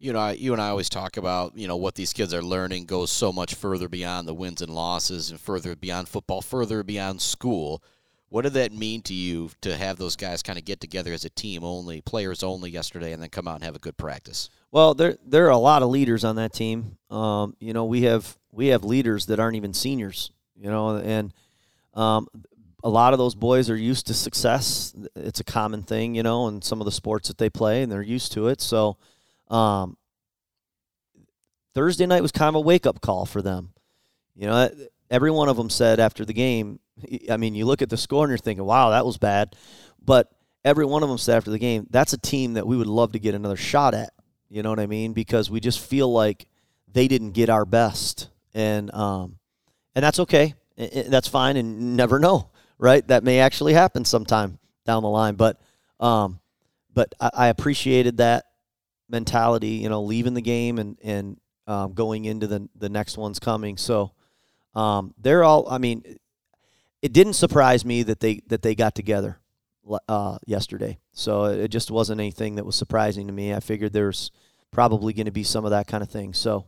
You 0.00 0.12
know, 0.14 0.30
you 0.30 0.52
and 0.52 0.62
I 0.62 0.70
always 0.70 0.88
talk 0.88 1.18
about, 1.18 1.56
you 1.56 1.68
know, 1.68 1.76
what 1.76 1.94
these 1.94 2.12
kids 2.12 2.32
are 2.32 2.42
learning 2.42 2.86
goes 2.86 3.10
so 3.10 3.32
much 3.32 3.54
further 3.54 3.88
beyond 3.88 4.26
the 4.26 4.34
wins 4.34 4.62
and 4.62 4.74
losses 4.74 5.30
and 5.30 5.38
further 5.38 5.76
beyond 5.76 6.08
football, 6.08 6.40
further 6.40 6.82
beyond 6.82 7.20
school. 7.20 7.82
What 8.30 8.42
did 8.42 8.54
that 8.54 8.72
mean 8.72 9.02
to 9.02 9.14
you 9.14 9.50
to 9.60 9.76
have 9.76 9.98
those 9.98 10.16
guys 10.16 10.42
kind 10.42 10.58
of 10.58 10.64
get 10.64 10.80
together 10.80 11.12
as 11.12 11.24
a 11.24 11.30
team 11.30 11.64
only, 11.64 12.00
players 12.00 12.42
only 12.42 12.70
yesterday, 12.70 13.12
and 13.12 13.22
then 13.22 13.28
come 13.28 13.46
out 13.46 13.56
and 13.56 13.64
have 13.64 13.76
a 13.76 13.80
good 13.80 13.96
practice? 13.96 14.48
Well, 14.70 14.94
there 14.94 15.18
there 15.26 15.46
are 15.46 15.50
a 15.50 15.58
lot 15.58 15.82
of 15.82 15.90
leaders 15.90 16.24
on 16.24 16.36
that 16.36 16.52
team. 16.52 16.96
Um, 17.10 17.56
you 17.60 17.72
know, 17.72 17.84
we 17.84 18.02
have 18.02 18.38
we 18.52 18.68
have 18.68 18.84
leaders 18.84 19.26
that 19.26 19.40
aren't 19.40 19.56
even 19.56 19.74
seniors. 19.74 20.30
You 20.56 20.70
know, 20.70 20.96
and 20.96 21.32
um, 21.94 22.28
a 22.84 22.88
lot 22.88 23.12
of 23.12 23.18
those 23.18 23.34
boys 23.34 23.68
are 23.68 23.76
used 23.76 24.06
to 24.06 24.14
success. 24.14 24.94
It's 25.16 25.40
a 25.40 25.44
common 25.44 25.82
thing, 25.82 26.14
you 26.14 26.22
know, 26.22 26.48
in 26.48 26.62
some 26.62 26.80
of 26.80 26.84
the 26.84 26.92
sports 26.92 27.28
that 27.28 27.38
they 27.38 27.50
play, 27.50 27.82
and 27.82 27.90
they're 27.90 28.02
used 28.02 28.32
to 28.32 28.48
it. 28.48 28.60
So, 28.60 28.96
um, 29.50 29.96
Thursday 31.74 32.06
night 32.06 32.22
was 32.22 32.32
kind 32.32 32.48
of 32.48 32.54
a 32.54 32.60
wake 32.60 32.86
up 32.86 33.00
call 33.00 33.26
for 33.26 33.42
them. 33.42 33.72
You 34.34 34.46
know, 34.46 34.70
every 35.10 35.30
one 35.30 35.48
of 35.48 35.56
them 35.56 35.70
said 35.70 36.00
after 36.00 36.24
the 36.24 36.32
game. 36.32 36.80
I 37.30 37.36
mean, 37.36 37.54
you 37.54 37.64
look 37.64 37.82
at 37.82 37.88
the 37.88 37.96
score 37.96 38.24
and 38.24 38.30
you're 38.30 38.38
thinking, 38.38 38.64
"Wow, 38.64 38.90
that 38.90 39.06
was 39.06 39.18
bad," 39.18 39.56
but 40.04 40.30
every 40.64 40.84
one 40.84 41.02
of 41.02 41.08
them 41.08 41.18
said 41.18 41.36
after 41.36 41.50
the 41.50 41.58
game, 41.58 41.86
"That's 41.90 42.12
a 42.12 42.18
team 42.18 42.54
that 42.54 42.66
we 42.66 42.76
would 42.76 42.86
love 42.86 43.12
to 43.12 43.18
get 43.18 43.34
another 43.34 43.56
shot 43.56 43.94
at." 43.94 44.12
You 44.48 44.62
know 44.62 44.70
what 44.70 44.80
I 44.80 44.86
mean? 44.86 45.12
Because 45.12 45.50
we 45.50 45.60
just 45.60 45.80
feel 45.80 46.12
like 46.12 46.46
they 46.92 47.08
didn't 47.08 47.32
get 47.32 47.48
our 47.48 47.64
best, 47.64 48.28
and 48.52 48.92
um, 48.94 49.38
and 49.94 50.04
that's 50.04 50.20
okay. 50.20 50.54
That's 50.76 51.28
fine, 51.28 51.56
and 51.56 51.96
never 51.96 52.18
know, 52.18 52.50
right? 52.78 53.06
That 53.08 53.24
may 53.24 53.40
actually 53.40 53.74
happen 53.74 54.04
sometime 54.04 54.58
down 54.84 55.02
the 55.02 55.08
line. 55.08 55.36
But 55.36 55.60
um, 55.98 56.40
but 56.92 57.14
I, 57.20 57.30
I 57.34 57.46
appreciated 57.48 58.18
that 58.18 58.46
mentality, 59.10 59.68
you 59.68 59.88
know, 59.88 60.02
leaving 60.02 60.34
the 60.34 60.42
game 60.42 60.78
and 60.78 60.98
and 61.02 61.40
um, 61.66 61.92
going 61.92 62.24
into 62.24 62.46
the 62.46 62.68
the 62.76 62.88
next 62.88 63.18
one's 63.18 63.38
coming. 63.38 63.76
So 63.76 64.12
um, 64.74 65.14
they're 65.18 65.44
all. 65.44 65.68
I 65.68 65.78
mean, 65.78 66.04
it 67.02 67.12
didn't 67.12 67.34
surprise 67.34 67.84
me 67.84 68.02
that 68.04 68.20
they 68.20 68.40
that 68.46 68.62
they 68.62 68.74
got 68.74 68.94
together 68.94 69.38
uh, 70.08 70.38
yesterday. 70.46 70.98
So 71.12 71.44
it 71.44 71.68
just 71.68 71.90
wasn't 71.90 72.20
anything 72.20 72.56
that 72.56 72.66
was 72.66 72.76
surprising 72.76 73.26
to 73.26 73.32
me. 73.32 73.54
I 73.54 73.60
figured 73.60 73.92
there's 73.92 74.30
probably 74.70 75.12
going 75.12 75.26
to 75.26 75.32
be 75.32 75.44
some 75.44 75.64
of 75.64 75.70
that 75.70 75.86
kind 75.86 76.02
of 76.02 76.10
thing. 76.10 76.34
So. 76.34 76.66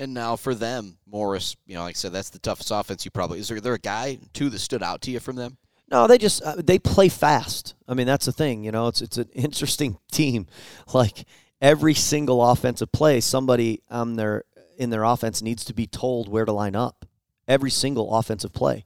And 0.00 0.14
now 0.14 0.36
for 0.36 0.54
them, 0.54 0.96
Morris, 1.06 1.56
you 1.66 1.74
know, 1.74 1.82
like 1.82 1.96
I 1.96 1.98
said, 1.98 2.12
that's 2.12 2.30
the 2.30 2.38
toughest 2.38 2.70
offense 2.70 3.04
you 3.04 3.10
probably. 3.10 3.40
Is 3.40 3.48
there, 3.48 3.60
there 3.60 3.74
a 3.74 3.80
guy 3.80 4.18
two 4.32 4.48
that 4.48 4.60
stood 4.60 4.82
out 4.82 5.00
to 5.02 5.10
you 5.10 5.18
from 5.18 5.34
them? 5.34 5.58
No, 5.90 6.06
they 6.06 6.18
just 6.18 6.42
uh, 6.42 6.56
they 6.58 6.78
play 6.78 7.08
fast. 7.08 7.74
I 7.86 7.94
mean, 7.94 8.06
that's 8.06 8.26
the 8.26 8.32
thing. 8.32 8.64
You 8.64 8.72
know, 8.72 8.88
it's 8.88 9.00
it's 9.00 9.18
an 9.18 9.28
interesting 9.34 9.98
team. 10.10 10.46
Like 10.92 11.24
every 11.60 11.94
single 11.94 12.44
offensive 12.44 12.92
play, 12.92 13.20
somebody 13.20 13.82
on 13.90 14.16
their 14.16 14.44
in 14.76 14.90
their 14.90 15.04
offense 15.04 15.42
needs 15.42 15.64
to 15.66 15.74
be 15.74 15.86
told 15.86 16.28
where 16.28 16.44
to 16.44 16.52
line 16.52 16.76
up. 16.76 17.06
Every 17.46 17.70
single 17.70 18.14
offensive 18.14 18.52
play. 18.52 18.84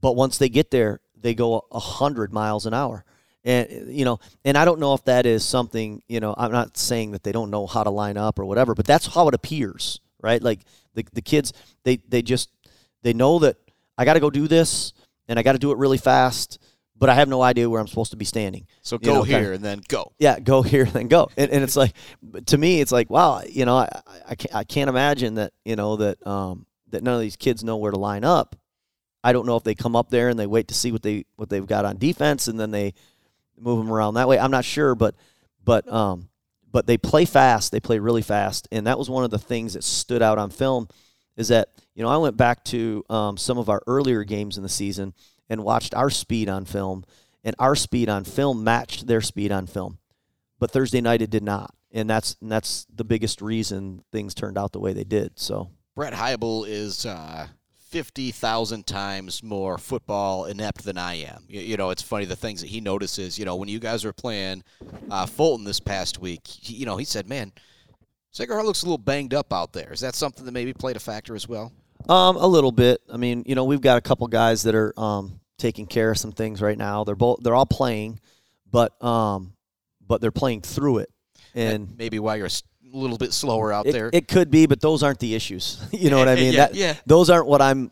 But 0.00 0.16
once 0.16 0.38
they 0.38 0.48
get 0.48 0.70
there, 0.70 1.00
they 1.14 1.34
go 1.34 1.66
a 1.70 1.78
hundred 1.78 2.32
miles 2.32 2.66
an 2.66 2.74
hour. 2.74 3.04
And 3.44 3.94
you 3.94 4.04
know, 4.04 4.18
and 4.44 4.56
I 4.56 4.64
don't 4.64 4.80
know 4.80 4.94
if 4.94 5.04
that 5.04 5.26
is 5.26 5.44
something. 5.44 6.02
You 6.08 6.20
know, 6.20 6.34
I'm 6.36 6.52
not 6.52 6.76
saying 6.76 7.12
that 7.12 7.22
they 7.22 7.32
don't 7.32 7.50
know 7.50 7.66
how 7.66 7.84
to 7.84 7.90
line 7.90 8.16
up 8.16 8.38
or 8.38 8.44
whatever, 8.46 8.74
but 8.74 8.86
that's 8.86 9.06
how 9.06 9.28
it 9.28 9.34
appears, 9.34 10.00
right? 10.20 10.42
Like 10.42 10.60
the 10.94 11.04
the 11.12 11.22
kids, 11.22 11.52
they 11.84 11.96
they 12.08 12.22
just 12.22 12.50
they 13.02 13.12
know 13.12 13.38
that 13.40 13.56
I 13.96 14.04
got 14.04 14.14
to 14.14 14.20
go 14.20 14.30
do 14.30 14.48
this, 14.48 14.92
and 15.28 15.38
I 15.38 15.42
got 15.42 15.52
to 15.52 15.58
do 15.58 15.70
it 15.72 15.78
really 15.78 15.98
fast 15.98 16.58
but 16.98 17.08
I 17.08 17.14
have 17.14 17.28
no 17.28 17.42
idea 17.42 17.70
where 17.70 17.80
I'm 17.80 17.86
supposed 17.86 18.10
to 18.10 18.16
be 18.16 18.24
standing. 18.24 18.66
So 18.82 18.98
go 18.98 19.10
you 19.10 19.16
know, 19.16 19.22
here 19.22 19.38
kinda, 19.38 19.52
and 19.54 19.64
then 19.64 19.82
go. 19.88 20.12
Yeah, 20.18 20.40
go 20.40 20.62
here 20.62 20.84
and 20.84 20.92
then 20.92 21.08
go. 21.08 21.30
And, 21.36 21.50
and 21.50 21.62
it's 21.62 21.76
like, 21.76 21.92
to 22.46 22.58
me, 22.58 22.80
it's 22.80 22.92
like, 22.92 23.08
wow, 23.08 23.42
you 23.48 23.64
know, 23.64 23.76
I, 23.76 23.88
I, 24.28 24.34
can't, 24.34 24.54
I 24.54 24.64
can't 24.64 24.88
imagine 24.88 25.34
that, 25.34 25.52
you 25.64 25.76
know, 25.76 25.96
that, 25.96 26.26
um, 26.26 26.66
that 26.90 27.02
none 27.02 27.14
of 27.14 27.20
these 27.20 27.36
kids 27.36 27.62
know 27.62 27.76
where 27.76 27.92
to 27.92 27.98
line 27.98 28.24
up. 28.24 28.56
I 29.22 29.32
don't 29.32 29.46
know 29.46 29.56
if 29.56 29.64
they 29.64 29.74
come 29.74 29.94
up 29.94 30.10
there 30.10 30.28
and 30.28 30.38
they 30.38 30.46
wait 30.46 30.68
to 30.68 30.74
see 30.74 30.90
what 30.90 31.02
they, 31.02 31.24
what 31.36 31.48
they've 31.48 31.66
got 31.66 31.84
on 31.84 31.98
defense 31.98 32.48
and 32.48 32.58
then 32.58 32.70
they 32.70 32.94
move 33.58 33.78
them 33.78 33.92
around 33.92 34.14
that 34.14 34.28
way. 34.28 34.38
I'm 34.38 34.50
not 34.50 34.64
sure, 34.64 34.94
but, 34.94 35.14
but, 35.64 35.90
um, 35.92 36.28
but 36.70 36.86
they 36.86 36.98
play 36.98 37.24
fast. 37.24 37.72
They 37.72 37.80
play 37.80 37.98
really 37.98 38.22
fast. 38.22 38.68
And 38.72 38.86
that 38.86 38.98
was 38.98 39.08
one 39.08 39.24
of 39.24 39.30
the 39.30 39.38
things 39.38 39.74
that 39.74 39.84
stood 39.84 40.22
out 40.22 40.38
on 40.38 40.50
film 40.50 40.88
is 41.38 41.48
that, 41.48 41.70
you 41.94 42.02
know, 42.02 42.10
I 42.10 42.18
went 42.18 42.36
back 42.36 42.64
to, 42.64 43.02
um, 43.08 43.38
some 43.38 43.56
of 43.56 43.70
our 43.70 43.80
earlier 43.86 44.24
games 44.24 44.58
in 44.58 44.62
the 44.62 44.68
season 44.68 45.14
and 45.48 45.64
watched 45.64 45.94
our 45.94 46.10
speed 46.10 46.50
on 46.50 46.66
film, 46.66 47.04
and 47.42 47.56
our 47.58 47.74
speed 47.74 48.10
on 48.10 48.24
film 48.24 48.62
matched 48.62 49.06
their 49.06 49.22
speed 49.22 49.50
on 49.50 49.66
film. 49.66 49.98
But 50.58 50.70
Thursday 50.70 51.00
night 51.00 51.22
it 51.22 51.30
did 51.30 51.44
not, 51.44 51.74
and 51.92 52.10
that's 52.10 52.36
and 52.42 52.50
that's 52.50 52.86
the 52.94 53.04
biggest 53.04 53.40
reason 53.40 54.02
things 54.12 54.34
turned 54.34 54.58
out 54.58 54.72
the 54.72 54.80
way 54.80 54.92
they 54.92 55.04
did. 55.04 55.38
So 55.38 55.70
Brett 55.94 56.12
Heibel 56.12 56.66
is 56.66 57.06
uh, 57.06 57.46
fifty 57.78 58.32
thousand 58.32 58.86
times 58.86 59.42
more 59.42 59.78
football 59.78 60.46
inept 60.46 60.84
than 60.84 60.98
I 60.98 61.14
am. 61.14 61.44
You, 61.48 61.60
you, 61.60 61.76
know, 61.76 61.90
it's 61.90 62.02
funny 62.02 62.24
the 62.24 62.36
things 62.36 62.60
that 62.60 62.66
he 62.66 62.80
notices. 62.80 63.38
You 63.38 63.44
know, 63.44 63.54
when 63.54 63.68
you 63.68 63.78
guys 63.78 64.04
were 64.04 64.12
playing 64.12 64.64
uh, 65.10 65.26
Fulton 65.26 65.64
this 65.64 65.80
past 65.80 66.18
week, 66.18 66.46
he, 66.46 66.74
you 66.74 66.86
know, 66.86 66.96
he 66.96 67.04
said, 67.04 67.28
"Man." 67.28 67.52
Sacred 68.30 68.54
Heart 68.54 68.66
looks 68.66 68.82
a 68.82 68.86
little 68.86 68.98
banged 68.98 69.34
up 69.34 69.52
out 69.52 69.72
there. 69.72 69.92
Is 69.92 70.00
that 70.00 70.14
something 70.14 70.44
that 70.44 70.52
maybe 70.52 70.72
played 70.72 70.96
a 70.96 71.00
factor 71.00 71.34
as 71.34 71.48
well? 71.48 71.72
Um, 72.08 72.36
a 72.36 72.46
little 72.46 72.72
bit. 72.72 73.00
I 73.12 73.16
mean, 73.16 73.42
you 73.46 73.54
know, 73.54 73.64
we've 73.64 73.80
got 73.80 73.98
a 73.98 74.00
couple 74.00 74.26
guys 74.28 74.62
that 74.62 74.74
are 74.74 74.92
um, 74.98 75.40
taking 75.58 75.86
care 75.86 76.10
of 76.10 76.18
some 76.18 76.32
things 76.32 76.62
right 76.62 76.78
now. 76.78 77.04
They're 77.04 77.16
both 77.16 77.40
they're 77.42 77.54
all 77.54 77.66
playing, 77.66 78.20
but 78.70 79.02
um, 79.02 79.52
but 80.06 80.20
they're 80.20 80.30
playing 80.30 80.62
through 80.62 80.98
it. 80.98 81.10
And 81.54 81.96
maybe 81.96 82.18
why 82.18 82.36
you're 82.36 82.46
a 82.46 82.96
little 82.96 83.18
bit 83.18 83.32
slower 83.32 83.72
out 83.72 83.86
it, 83.86 83.92
there. 83.92 84.10
It 84.12 84.28
could 84.28 84.50
be, 84.50 84.66
but 84.66 84.80
those 84.80 85.02
aren't 85.02 85.18
the 85.18 85.34
issues. 85.34 85.84
you 85.92 86.10
know 86.10 86.18
what 86.18 86.28
I 86.28 86.34
mean? 86.36 86.52
yeah, 86.52 86.66
that, 86.66 86.74
yeah. 86.74 86.94
Those 87.06 87.30
aren't 87.30 87.46
what 87.46 87.60
I'm. 87.60 87.90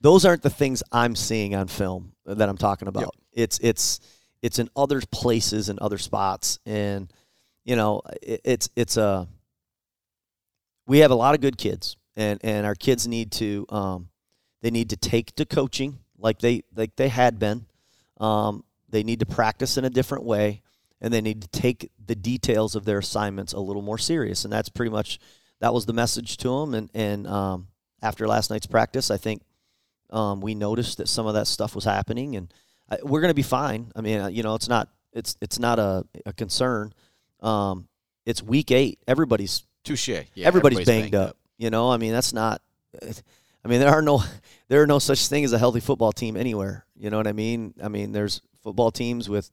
Those 0.00 0.24
aren't 0.24 0.42
the 0.42 0.50
things 0.50 0.82
I'm 0.92 1.16
seeing 1.16 1.54
on 1.54 1.68
film 1.68 2.12
that 2.26 2.48
I'm 2.48 2.58
talking 2.58 2.88
about. 2.88 3.02
Yep. 3.02 3.10
It's 3.32 3.58
it's 3.60 4.00
it's 4.42 4.58
in 4.58 4.68
other 4.76 5.00
places 5.10 5.68
and 5.68 5.78
other 5.78 5.98
spots, 5.98 6.58
and 6.66 7.12
you 7.64 7.76
know, 7.76 8.02
it, 8.22 8.40
it's 8.44 8.68
it's 8.76 8.96
a. 8.96 9.28
We 10.86 10.98
have 11.00 11.10
a 11.10 11.16
lot 11.16 11.34
of 11.34 11.40
good 11.40 11.58
kids 11.58 11.96
and 12.16 12.40
and 12.42 12.66
our 12.66 12.74
kids 12.74 13.06
need 13.06 13.30
to 13.32 13.66
um, 13.68 14.08
they 14.62 14.70
need 14.70 14.90
to 14.90 14.96
take 14.96 15.34
to 15.36 15.44
coaching 15.44 15.98
like 16.18 16.38
they 16.38 16.62
like 16.74 16.96
they 16.96 17.08
had 17.08 17.38
been. 17.38 17.66
Um, 18.18 18.64
they 18.88 19.02
need 19.02 19.20
to 19.20 19.26
practice 19.26 19.76
in 19.76 19.84
a 19.84 19.90
different 19.90 20.24
way, 20.24 20.62
and 21.00 21.12
they 21.12 21.20
need 21.20 21.42
to 21.42 21.48
take 21.48 21.90
the 22.04 22.14
details 22.14 22.74
of 22.74 22.84
their 22.84 22.98
assignments 22.98 23.52
a 23.52 23.60
little 23.60 23.82
more 23.82 23.98
serious. 23.98 24.44
And 24.44 24.52
that's 24.52 24.70
pretty 24.70 24.90
much 24.90 25.18
that 25.60 25.74
was 25.74 25.86
the 25.86 25.92
message 25.92 26.38
to 26.38 26.48
them. 26.48 26.74
And 26.74 26.90
and 26.94 27.26
um, 27.26 27.68
after 28.02 28.26
last 28.26 28.50
night's 28.50 28.66
practice, 28.66 29.10
I 29.10 29.18
think 29.18 29.42
um, 30.10 30.40
we 30.40 30.54
noticed 30.54 30.98
that 30.98 31.08
some 31.08 31.26
of 31.26 31.34
that 31.34 31.46
stuff 31.46 31.74
was 31.74 31.84
happening, 31.84 32.36
and 32.36 32.52
I, 32.90 32.98
we're 33.02 33.20
going 33.20 33.30
to 33.30 33.34
be 33.34 33.42
fine. 33.42 33.92
I 33.94 34.00
mean, 34.00 34.20
uh, 34.20 34.28
you 34.28 34.42
know, 34.42 34.54
it's 34.54 34.68
not 34.68 34.88
it's 35.12 35.36
it's 35.42 35.58
not 35.58 35.78
a, 35.78 36.06
a 36.24 36.32
concern. 36.32 36.94
Um, 37.40 37.88
it's 38.24 38.42
week 38.42 38.70
eight. 38.70 38.98
Everybody's 39.06 39.64
touche. 39.86 40.08
Yeah, 40.08 40.46
everybody's, 40.46 40.46
everybody's 40.46 40.86
banged, 40.86 41.02
banged 41.02 41.14
up. 41.14 41.30
up. 41.30 41.36
You 41.58 41.70
know, 41.70 41.90
I 41.90 41.96
mean, 41.96 42.12
that's 42.12 42.32
not. 42.32 42.60
I 43.02 43.68
mean, 43.68 43.80
there 43.80 43.90
are 43.90 44.02
no 44.02 44.22
there 44.68 44.82
are 44.82 44.86
no 44.86 44.98
such 44.98 45.28
thing 45.28 45.44
as 45.44 45.52
a 45.52 45.58
healthy 45.58 45.80
football 45.80 46.12
team 46.12 46.36
anywhere. 46.36 46.84
You 46.96 47.10
know 47.10 47.16
what 47.16 47.26
I 47.26 47.32
mean? 47.32 47.74
I 47.82 47.88
mean, 47.88 48.12
there's 48.12 48.40
football 48.62 48.90
teams 48.90 49.28
with 49.28 49.50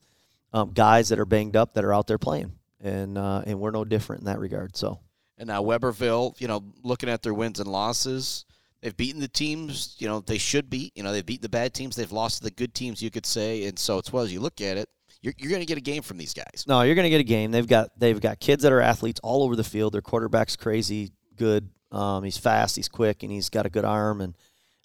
um, 0.54 0.72
guys 0.72 1.10
that 1.10 1.20
are 1.20 1.26
banged 1.26 1.56
up 1.56 1.74
that 1.74 1.86
are 1.86 1.94
out 1.94 2.08
there 2.08 2.18
playing, 2.18 2.54
and 2.82 3.18
uh, 3.18 3.44
and 3.46 3.60
we're 3.60 3.72
no 3.72 3.86
different 3.86 4.22
in 4.22 4.26
that 4.26 4.40
regard. 4.40 4.76
So. 4.76 5.00
And 5.40 5.48
now 5.48 5.64
Webberville, 5.64 6.40
you 6.40 6.48
know, 6.48 6.64
looking 6.84 7.10
at 7.10 7.24
their 7.24 7.34
wins 7.34 7.60
and 7.60 7.68
losses, 7.68 8.46
they've 8.82 8.96
beaten 8.96 9.20
the 9.20 9.28
teams, 9.28 9.96
you 9.98 10.08
know, 10.08 10.20
they 10.20 10.38
should 10.38 10.70
beat. 10.70 10.94
You 10.96 11.02
know, 11.02 11.12
they've 11.12 11.26
beat 11.26 11.42
the 11.42 11.50
bad 11.50 11.74
teams, 11.74 11.96
they've 11.96 12.12
lost 12.12 12.38
to 12.38 12.44
the 12.44 12.52
good 12.52 12.74
teams, 12.76 13.02
you 13.02 13.10
could 13.10 13.26
say. 13.26 13.66
And 13.66 13.78
so 13.78 13.98
it's 13.98 14.14
well 14.14 14.24
as 14.24 14.32
you 14.32 14.40
look 14.40 14.62
at 14.62 14.78
it, 14.78 14.90
you're, 15.24 15.34
you're 15.38 15.50
going 15.50 15.62
to 15.62 15.66
get 15.66 15.78
a 15.78 15.82
game 15.82 16.04
from 16.04 16.18
these 16.18 16.34
guys. 16.34 16.66
No, 16.68 16.82
you're 16.82 16.96
going 16.96 17.06
to 17.06 17.10
get 17.10 17.22
a 17.22 17.24
game. 17.24 17.52
They've 17.52 17.66
got 17.66 17.98
they've 17.98 18.20
got 18.20 18.40
kids 18.40 18.64
that 18.64 18.74
are 18.74 18.82
athletes 18.82 19.22
all 19.24 19.42
over 19.44 19.56
the 19.56 19.64
field. 19.64 19.94
Their 19.94 20.02
quarterback's 20.02 20.56
crazy 20.56 21.14
good. 21.38 21.70
Um, 21.92 22.24
he's 22.24 22.38
fast, 22.38 22.76
he's 22.76 22.90
quick, 22.90 23.24
and 23.24 23.32
he's 23.32 23.50
got 23.50 23.66
a 23.66 23.70
good 23.70 23.86
arm, 23.86 24.20
and 24.20 24.36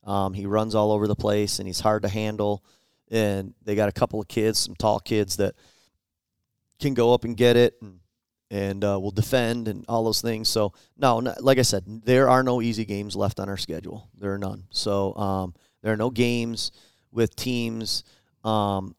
um, 0.05 0.35
he 0.35 0.47
runs 0.47 0.75
all 0.75 0.93
over 0.93 1.09
the 1.09 1.17
place, 1.17 1.59
and 1.59 1.67
he's 1.67 1.81
hard 1.81 2.03
to 2.03 2.09
handle. 2.09 2.65
And 3.11 3.55
they 3.65 3.75
got 3.75 3.89
a 3.89 3.93
couple 3.93 4.21
of 4.21 4.29
kids, 4.29 4.59
some 4.59 4.77
tall 4.77 5.01
kids 5.01 5.37
that 5.37 5.55
can 6.79 6.95
go 6.95 7.13
up 7.13 7.25
and 7.25 7.37
get 7.37 7.57
it, 7.57 7.75
and 7.83 7.99
and 8.51 8.85
uh, 8.85 8.99
will 9.01 9.11
defend 9.11 9.69
and 9.69 9.85
all 9.89 10.05
those 10.05 10.23
things. 10.23 10.49
So 10.49 10.73
no, 10.97 11.21
no, 11.21 11.35
like 11.41 11.59
I 11.59 11.63
said, 11.63 11.85
there 12.05 12.29
are 12.29 12.43
no 12.43 12.63
easy 12.63 12.85
games 12.85 13.17
left 13.17 13.41
on 13.41 13.49
our 13.49 13.57
schedule. 13.57 14.09
There 14.17 14.33
are 14.33 14.39
none. 14.39 14.65
So 14.71 15.15
um, 15.17 15.55
there 15.83 15.93
are 15.93 15.97
no 15.97 16.11
games 16.11 16.71
with 17.11 17.35
teams 17.35 18.05
um, 18.45 18.95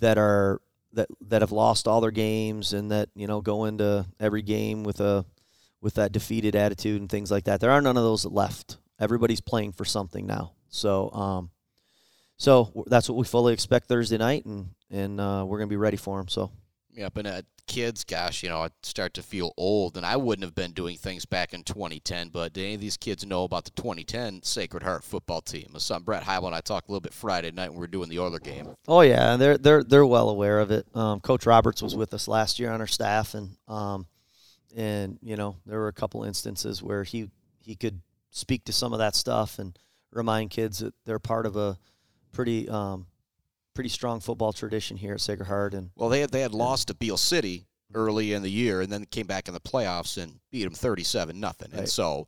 that 0.00 0.18
are 0.18 0.60
that 0.96 1.08
that 1.28 1.42
have 1.42 1.52
lost 1.52 1.86
all 1.86 2.00
their 2.00 2.10
games 2.10 2.72
and 2.72 2.90
that 2.90 3.08
you 3.14 3.26
know 3.26 3.40
go 3.40 3.64
into 3.64 4.06
every 4.18 4.42
game 4.42 4.82
with 4.82 5.00
a 5.00 5.24
with 5.80 5.94
that 5.94 6.12
defeated 6.12 6.56
attitude 6.56 7.00
and 7.00 7.08
things 7.08 7.30
like 7.30 7.44
that. 7.44 7.60
There 7.60 7.70
are 7.70 7.80
none 7.80 7.96
of 7.96 8.02
those 8.02 8.24
left. 8.24 8.78
Everybody's 8.98 9.40
playing 9.40 9.72
for 9.72 9.84
something 9.84 10.26
now. 10.26 10.52
So, 10.68 11.10
um, 11.12 11.50
so 12.38 12.84
that's 12.86 13.08
what 13.08 13.16
we 13.16 13.24
fully 13.24 13.52
expect 13.52 13.86
Thursday 13.86 14.18
night, 14.18 14.44
and 14.46 14.70
and 14.90 15.20
uh, 15.20 15.44
we're 15.46 15.58
gonna 15.58 15.68
be 15.68 15.76
ready 15.76 15.96
for 15.96 16.18
them. 16.18 16.28
So. 16.28 16.50
Yep, 16.92 17.16
and 17.18 17.28
uh, 17.28 17.42
kids, 17.66 18.04
gosh, 18.04 18.42
you 18.42 18.48
know, 18.48 18.62
I 18.62 18.68
start 18.82 19.14
to 19.14 19.22
feel 19.22 19.52
old, 19.56 19.96
and 19.96 20.06
I 20.06 20.16
wouldn't 20.16 20.44
have 20.44 20.54
been 20.54 20.72
doing 20.72 20.96
things 20.96 21.24
back 21.24 21.52
in 21.52 21.62
2010. 21.62 22.28
But 22.28 22.52
do 22.52 22.62
any 22.62 22.74
of 22.74 22.80
these 22.80 22.96
kids 22.96 23.26
know 23.26 23.44
about 23.44 23.64
the 23.64 23.70
2010 23.72 24.42
Sacred 24.42 24.82
Heart 24.82 25.04
football 25.04 25.40
team? 25.40 25.68
My 25.72 25.78
son 25.78 26.02
Brett 26.02 26.24
Heibel 26.24 26.46
and 26.46 26.54
I 26.54 26.60
talked 26.60 26.88
a 26.88 26.92
little 26.92 27.00
bit 27.00 27.14
Friday 27.14 27.50
night 27.50 27.70
when 27.70 27.78
we 27.78 27.80
were 27.80 27.86
doing 27.86 28.08
the 28.08 28.18
Oiler 28.18 28.38
game. 28.38 28.68
Oh 28.88 29.00
yeah, 29.00 29.36
they're 29.36 29.58
they're 29.58 29.84
they're 29.84 30.06
well 30.06 30.28
aware 30.28 30.60
of 30.60 30.70
it. 30.70 30.86
Um, 30.94 31.20
Coach 31.20 31.46
Roberts 31.46 31.82
was 31.82 31.94
with 31.94 32.14
us 32.14 32.28
last 32.28 32.58
year 32.58 32.70
on 32.70 32.80
our 32.80 32.86
staff, 32.86 33.34
and 33.34 33.56
um, 33.68 34.06
and 34.74 35.18
you 35.22 35.36
know 35.36 35.56
there 35.66 35.78
were 35.78 35.88
a 35.88 35.92
couple 35.92 36.24
instances 36.24 36.82
where 36.82 37.04
he 37.04 37.30
he 37.62 37.74
could 37.74 38.00
speak 38.30 38.64
to 38.66 38.72
some 38.72 38.92
of 38.92 38.98
that 38.98 39.14
stuff 39.14 39.58
and 39.58 39.78
remind 40.12 40.50
kids 40.50 40.78
that 40.78 40.94
they're 41.04 41.18
part 41.18 41.46
of 41.46 41.56
a 41.56 41.78
pretty 42.32 42.68
um, 42.68 43.06
pretty 43.76 43.88
strong 43.90 44.18
football 44.18 44.52
tradition 44.52 44.96
here 44.96 45.14
at 45.14 45.20
Sacred 45.20 45.46
Heart. 45.46 45.74
And 45.74 45.90
Well, 45.94 46.08
they 46.08 46.20
had 46.20 46.30
they 46.32 46.40
had 46.40 46.52
lost 46.54 46.88
to 46.88 46.94
Beal 46.94 47.16
City 47.16 47.68
early 47.94 48.32
in 48.32 48.42
the 48.42 48.50
year, 48.50 48.80
and 48.80 48.90
then 48.92 49.04
came 49.04 49.26
back 49.28 49.46
in 49.46 49.54
the 49.54 49.60
playoffs 49.60 50.20
and 50.20 50.40
beat 50.50 50.64
them 50.64 50.72
37 50.74 51.38
nothing. 51.38 51.68
And 51.72 51.88
so, 51.88 52.26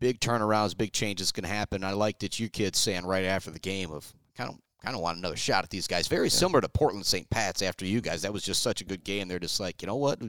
big 0.00 0.18
turnarounds, 0.18 0.76
big 0.76 0.92
changes 0.92 1.30
can 1.30 1.44
happen. 1.44 1.84
I 1.84 1.92
liked 1.92 2.24
it. 2.24 2.40
You 2.40 2.48
kids 2.48 2.78
saying 2.80 3.06
right 3.06 3.24
after 3.24 3.50
the 3.52 3.60
game 3.60 3.92
of 3.92 4.12
kind 4.36 4.50
of 4.50 4.56
kind 4.82 4.96
of 4.96 5.02
want 5.02 5.18
another 5.18 5.36
shot 5.36 5.62
at 5.64 5.70
these 5.70 5.86
guys. 5.86 6.08
Very 6.08 6.28
similar 6.28 6.60
to 6.60 6.68
Portland 6.68 7.06
St. 7.06 7.28
Pat's 7.30 7.62
after 7.62 7.86
you 7.86 8.00
guys. 8.00 8.22
That 8.22 8.32
was 8.32 8.42
just 8.42 8.62
such 8.62 8.80
a 8.80 8.84
good 8.84 9.04
game. 9.04 9.28
They're 9.28 9.38
just 9.38 9.60
like, 9.60 9.80
you 9.82 9.86
know 9.86 9.96
what, 9.96 10.20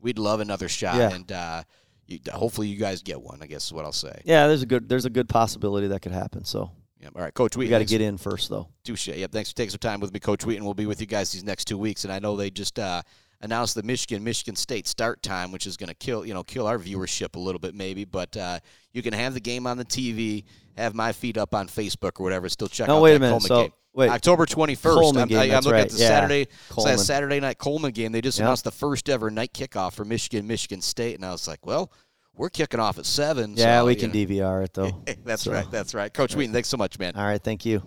we'd 0.00 0.18
love 0.18 0.40
another 0.40 0.68
shot, 0.68 0.96
Yeah. 0.96 1.10
and 1.12 1.30
uh, 1.32 1.62
you, 2.06 2.18
hopefully 2.32 2.68
you 2.68 2.76
guys 2.76 3.02
get 3.02 3.20
one. 3.20 3.40
I 3.42 3.46
guess 3.46 3.66
is 3.66 3.72
what 3.72 3.84
I'll 3.84 3.92
say. 3.92 4.20
yeah, 4.24 4.46
there's 4.46 4.62
a 4.62 4.66
good 4.66 4.88
there's 4.88 5.04
a 5.06 5.10
good 5.10 5.28
possibility 5.28 5.88
that 5.88 6.02
could 6.02 6.12
happen. 6.12 6.44
So 6.44 6.70
Yeah. 7.00 7.08
All 7.16 7.22
right, 7.22 7.32
Coach 7.32 7.56
we 7.56 7.64
Wheaton. 7.64 7.70
got 7.74 7.78
to 7.78 7.84
get 7.86 8.00
in 8.02 8.18
first 8.18 8.50
though. 8.50 8.68
Touche. 8.84 9.08
Yep. 9.08 9.32
Thanks 9.32 9.50
for 9.50 9.56
taking 9.56 9.70
some 9.70 9.78
time 9.78 10.00
with 10.00 10.12
me, 10.12 10.20
Coach 10.20 10.44
Wheaton. 10.44 10.64
We'll 10.64 10.74
be 10.74 10.86
with 10.86 11.00
you 11.00 11.06
guys 11.06 11.32
these 11.32 11.44
next 11.44 11.64
two 11.66 11.78
weeks, 11.78 12.04
and 12.04 12.12
I 12.12 12.18
know 12.18 12.36
they 12.36 12.50
just 12.50 12.78
uh, 12.78 13.00
announced 13.40 13.74
the 13.74 13.82
Michigan 13.82 14.22
Michigan 14.22 14.54
State 14.54 14.86
start 14.86 15.22
time, 15.22 15.50
which 15.50 15.66
is 15.66 15.76
going 15.78 15.88
to 15.88 15.94
kill 15.94 16.26
you 16.26 16.34
know 16.34 16.42
kill 16.44 16.66
our 16.66 16.78
viewership 16.78 17.36
a 17.36 17.38
little 17.38 17.58
bit 17.58 17.74
maybe. 17.74 18.04
But 18.04 18.36
uh, 18.36 18.58
you 18.92 19.02
can 19.02 19.14
have 19.14 19.32
the 19.32 19.40
game 19.40 19.66
on 19.66 19.78
the 19.78 19.84
TV, 19.86 20.44
have 20.76 20.94
my 20.94 21.12
feed 21.12 21.38
up 21.38 21.54
on 21.54 21.68
Facebook 21.68 22.20
or 22.20 22.24
whatever. 22.24 22.48
Still 22.50 22.68
check 22.68 22.86
No, 22.88 22.98
out 22.98 23.02
wait 23.02 23.10
that 23.12 23.16
a 23.16 23.20
minute. 23.20 23.30
Coleman 23.32 23.48
So, 23.48 23.62
game. 23.62 23.72
wait. 23.94 24.10
October 24.10 24.44
twenty 24.44 24.74
first. 24.74 24.98
Coleman 24.98 25.22
I'm, 25.22 25.28
game, 25.28 25.38
I, 25.38 25.44
am 25.46 25.54
looking 25.62 25.72
right. 25.72 25.80
at 25.86 25.90
the 25.90 25.98
Yeah. 25.98 26.08
Saturday 26.08 26.48
so. 26.76 26.96
Saturday 26.96 27.40
night 27.40 27.56
Coleman 27.56 27.92
game. 27.92 28.12
They 28.12 28.20
just 28.20 28.38
Yep. 28.38 28.44
announced 28.44 28.64
the 28.64 28.72
first 28.72 29.08
ever 29.08 29.30
night 29.30 29.54
kickoff 29.54 29.94
for 29.94 30.04
Michigan 30.04 30.46
Michigan 30.46 30.82
State, 30.82 31.14
and 31.14 31.24
I 31.24 31.32
was 31.32 31.48
like, 31.48 31.64
well. 31.64 31.90
We're 32.36 32.48
kicking 32.50 32.80
off 32.80 32.98
at 32.98 33.06
seven. 33.06 33.54
Yeah, 33.56 33.80
so, 33.80 33.86
we 33.86 33.94
can 33.96 34.08
know. 34.10 34.14
DVR 34.14 34.64
it 34.64 34.72
though. 34.74 35.02
That's 35.24 35.42
So- 35.42 35.52
right. 35.52 35.70
That's 35.70 35.94
right. 35.94 36.12
Coach 36.12 36.34
Wheaton, 36.34 36.52
thanks 36.52 36.68
so 36.68 36.76
much, 36.76 36.98
man. 36.98 37.14
All 37.16 37.24
right, 37.26 37.42
thank 37.42 37.64
you. 37.66 37.82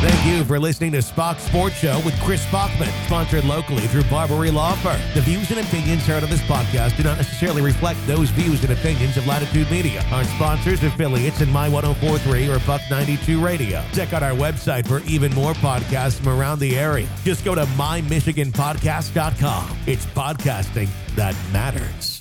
Thank 0.00 0.24
you 0.24 0.44
for 0.44 0.58
listening 0.58 0.92
to 0.92 1.02
Spach's 1.02 1.42
Sports 1.42 1.74
Show 1.74 2.00
with 2.06 2.18
Chris 2.22 2.42
Spachman, 2.46 2.88
sponsored 3.04 3.44
locally 3.44 3.82
through 3.82 4.04
Barberi 4.04 4.50
Law 4.50 4.74
Firm. 4.76 4.98
The 5.12 5.20
views 5.20 5.50
and 5.50 5.60
opinions 5.60 6.06
heard 6.06 6.22
on 6.22 6.30
this 6.30 6.40
podcast 6.44 6.96
do 6.96 7.02
not 7.02 7.18
necessarily 7.18 7.60
reflect 7.60 7.98
those 8.06 8.30
views 8.30 8.64
and 8.64 8.72
opinions 8.72 9.18
of 9.18 9.26
Latitude 9.26 9.70
Media, 9.70 10.02
our 10.10 10.24
sponsors, 10.24 10.82
affiliates, 10.82 11.42
and 11.42 11.52
My 11.52 11.68
1043 11.68 12.48
or 12.48 12.60
Buck 12.60 12.80
92 12.90 13.44
Radio. 13.44 13.84
Check 13.92 14.14
out 14.14 14.22
our 14.22 14.32
website 14.32 14.88
for 14.88 15.00
even 15.00 15.34
more 15.34 15.52
podcasts 15.52 16.14
from 16.14 16.30
around 16.30 16.60
the 16.60 16.78
area. 16.78 17.06
Just 17.22 17.44
go 17.44 17.54
to 17.54 17.66
mymichiganpodcast.com. 17.66 19.78
It's 19.86 20.06
podcasting 20.06 20.88
that 21.16 21.36
matters. 21.52 22.19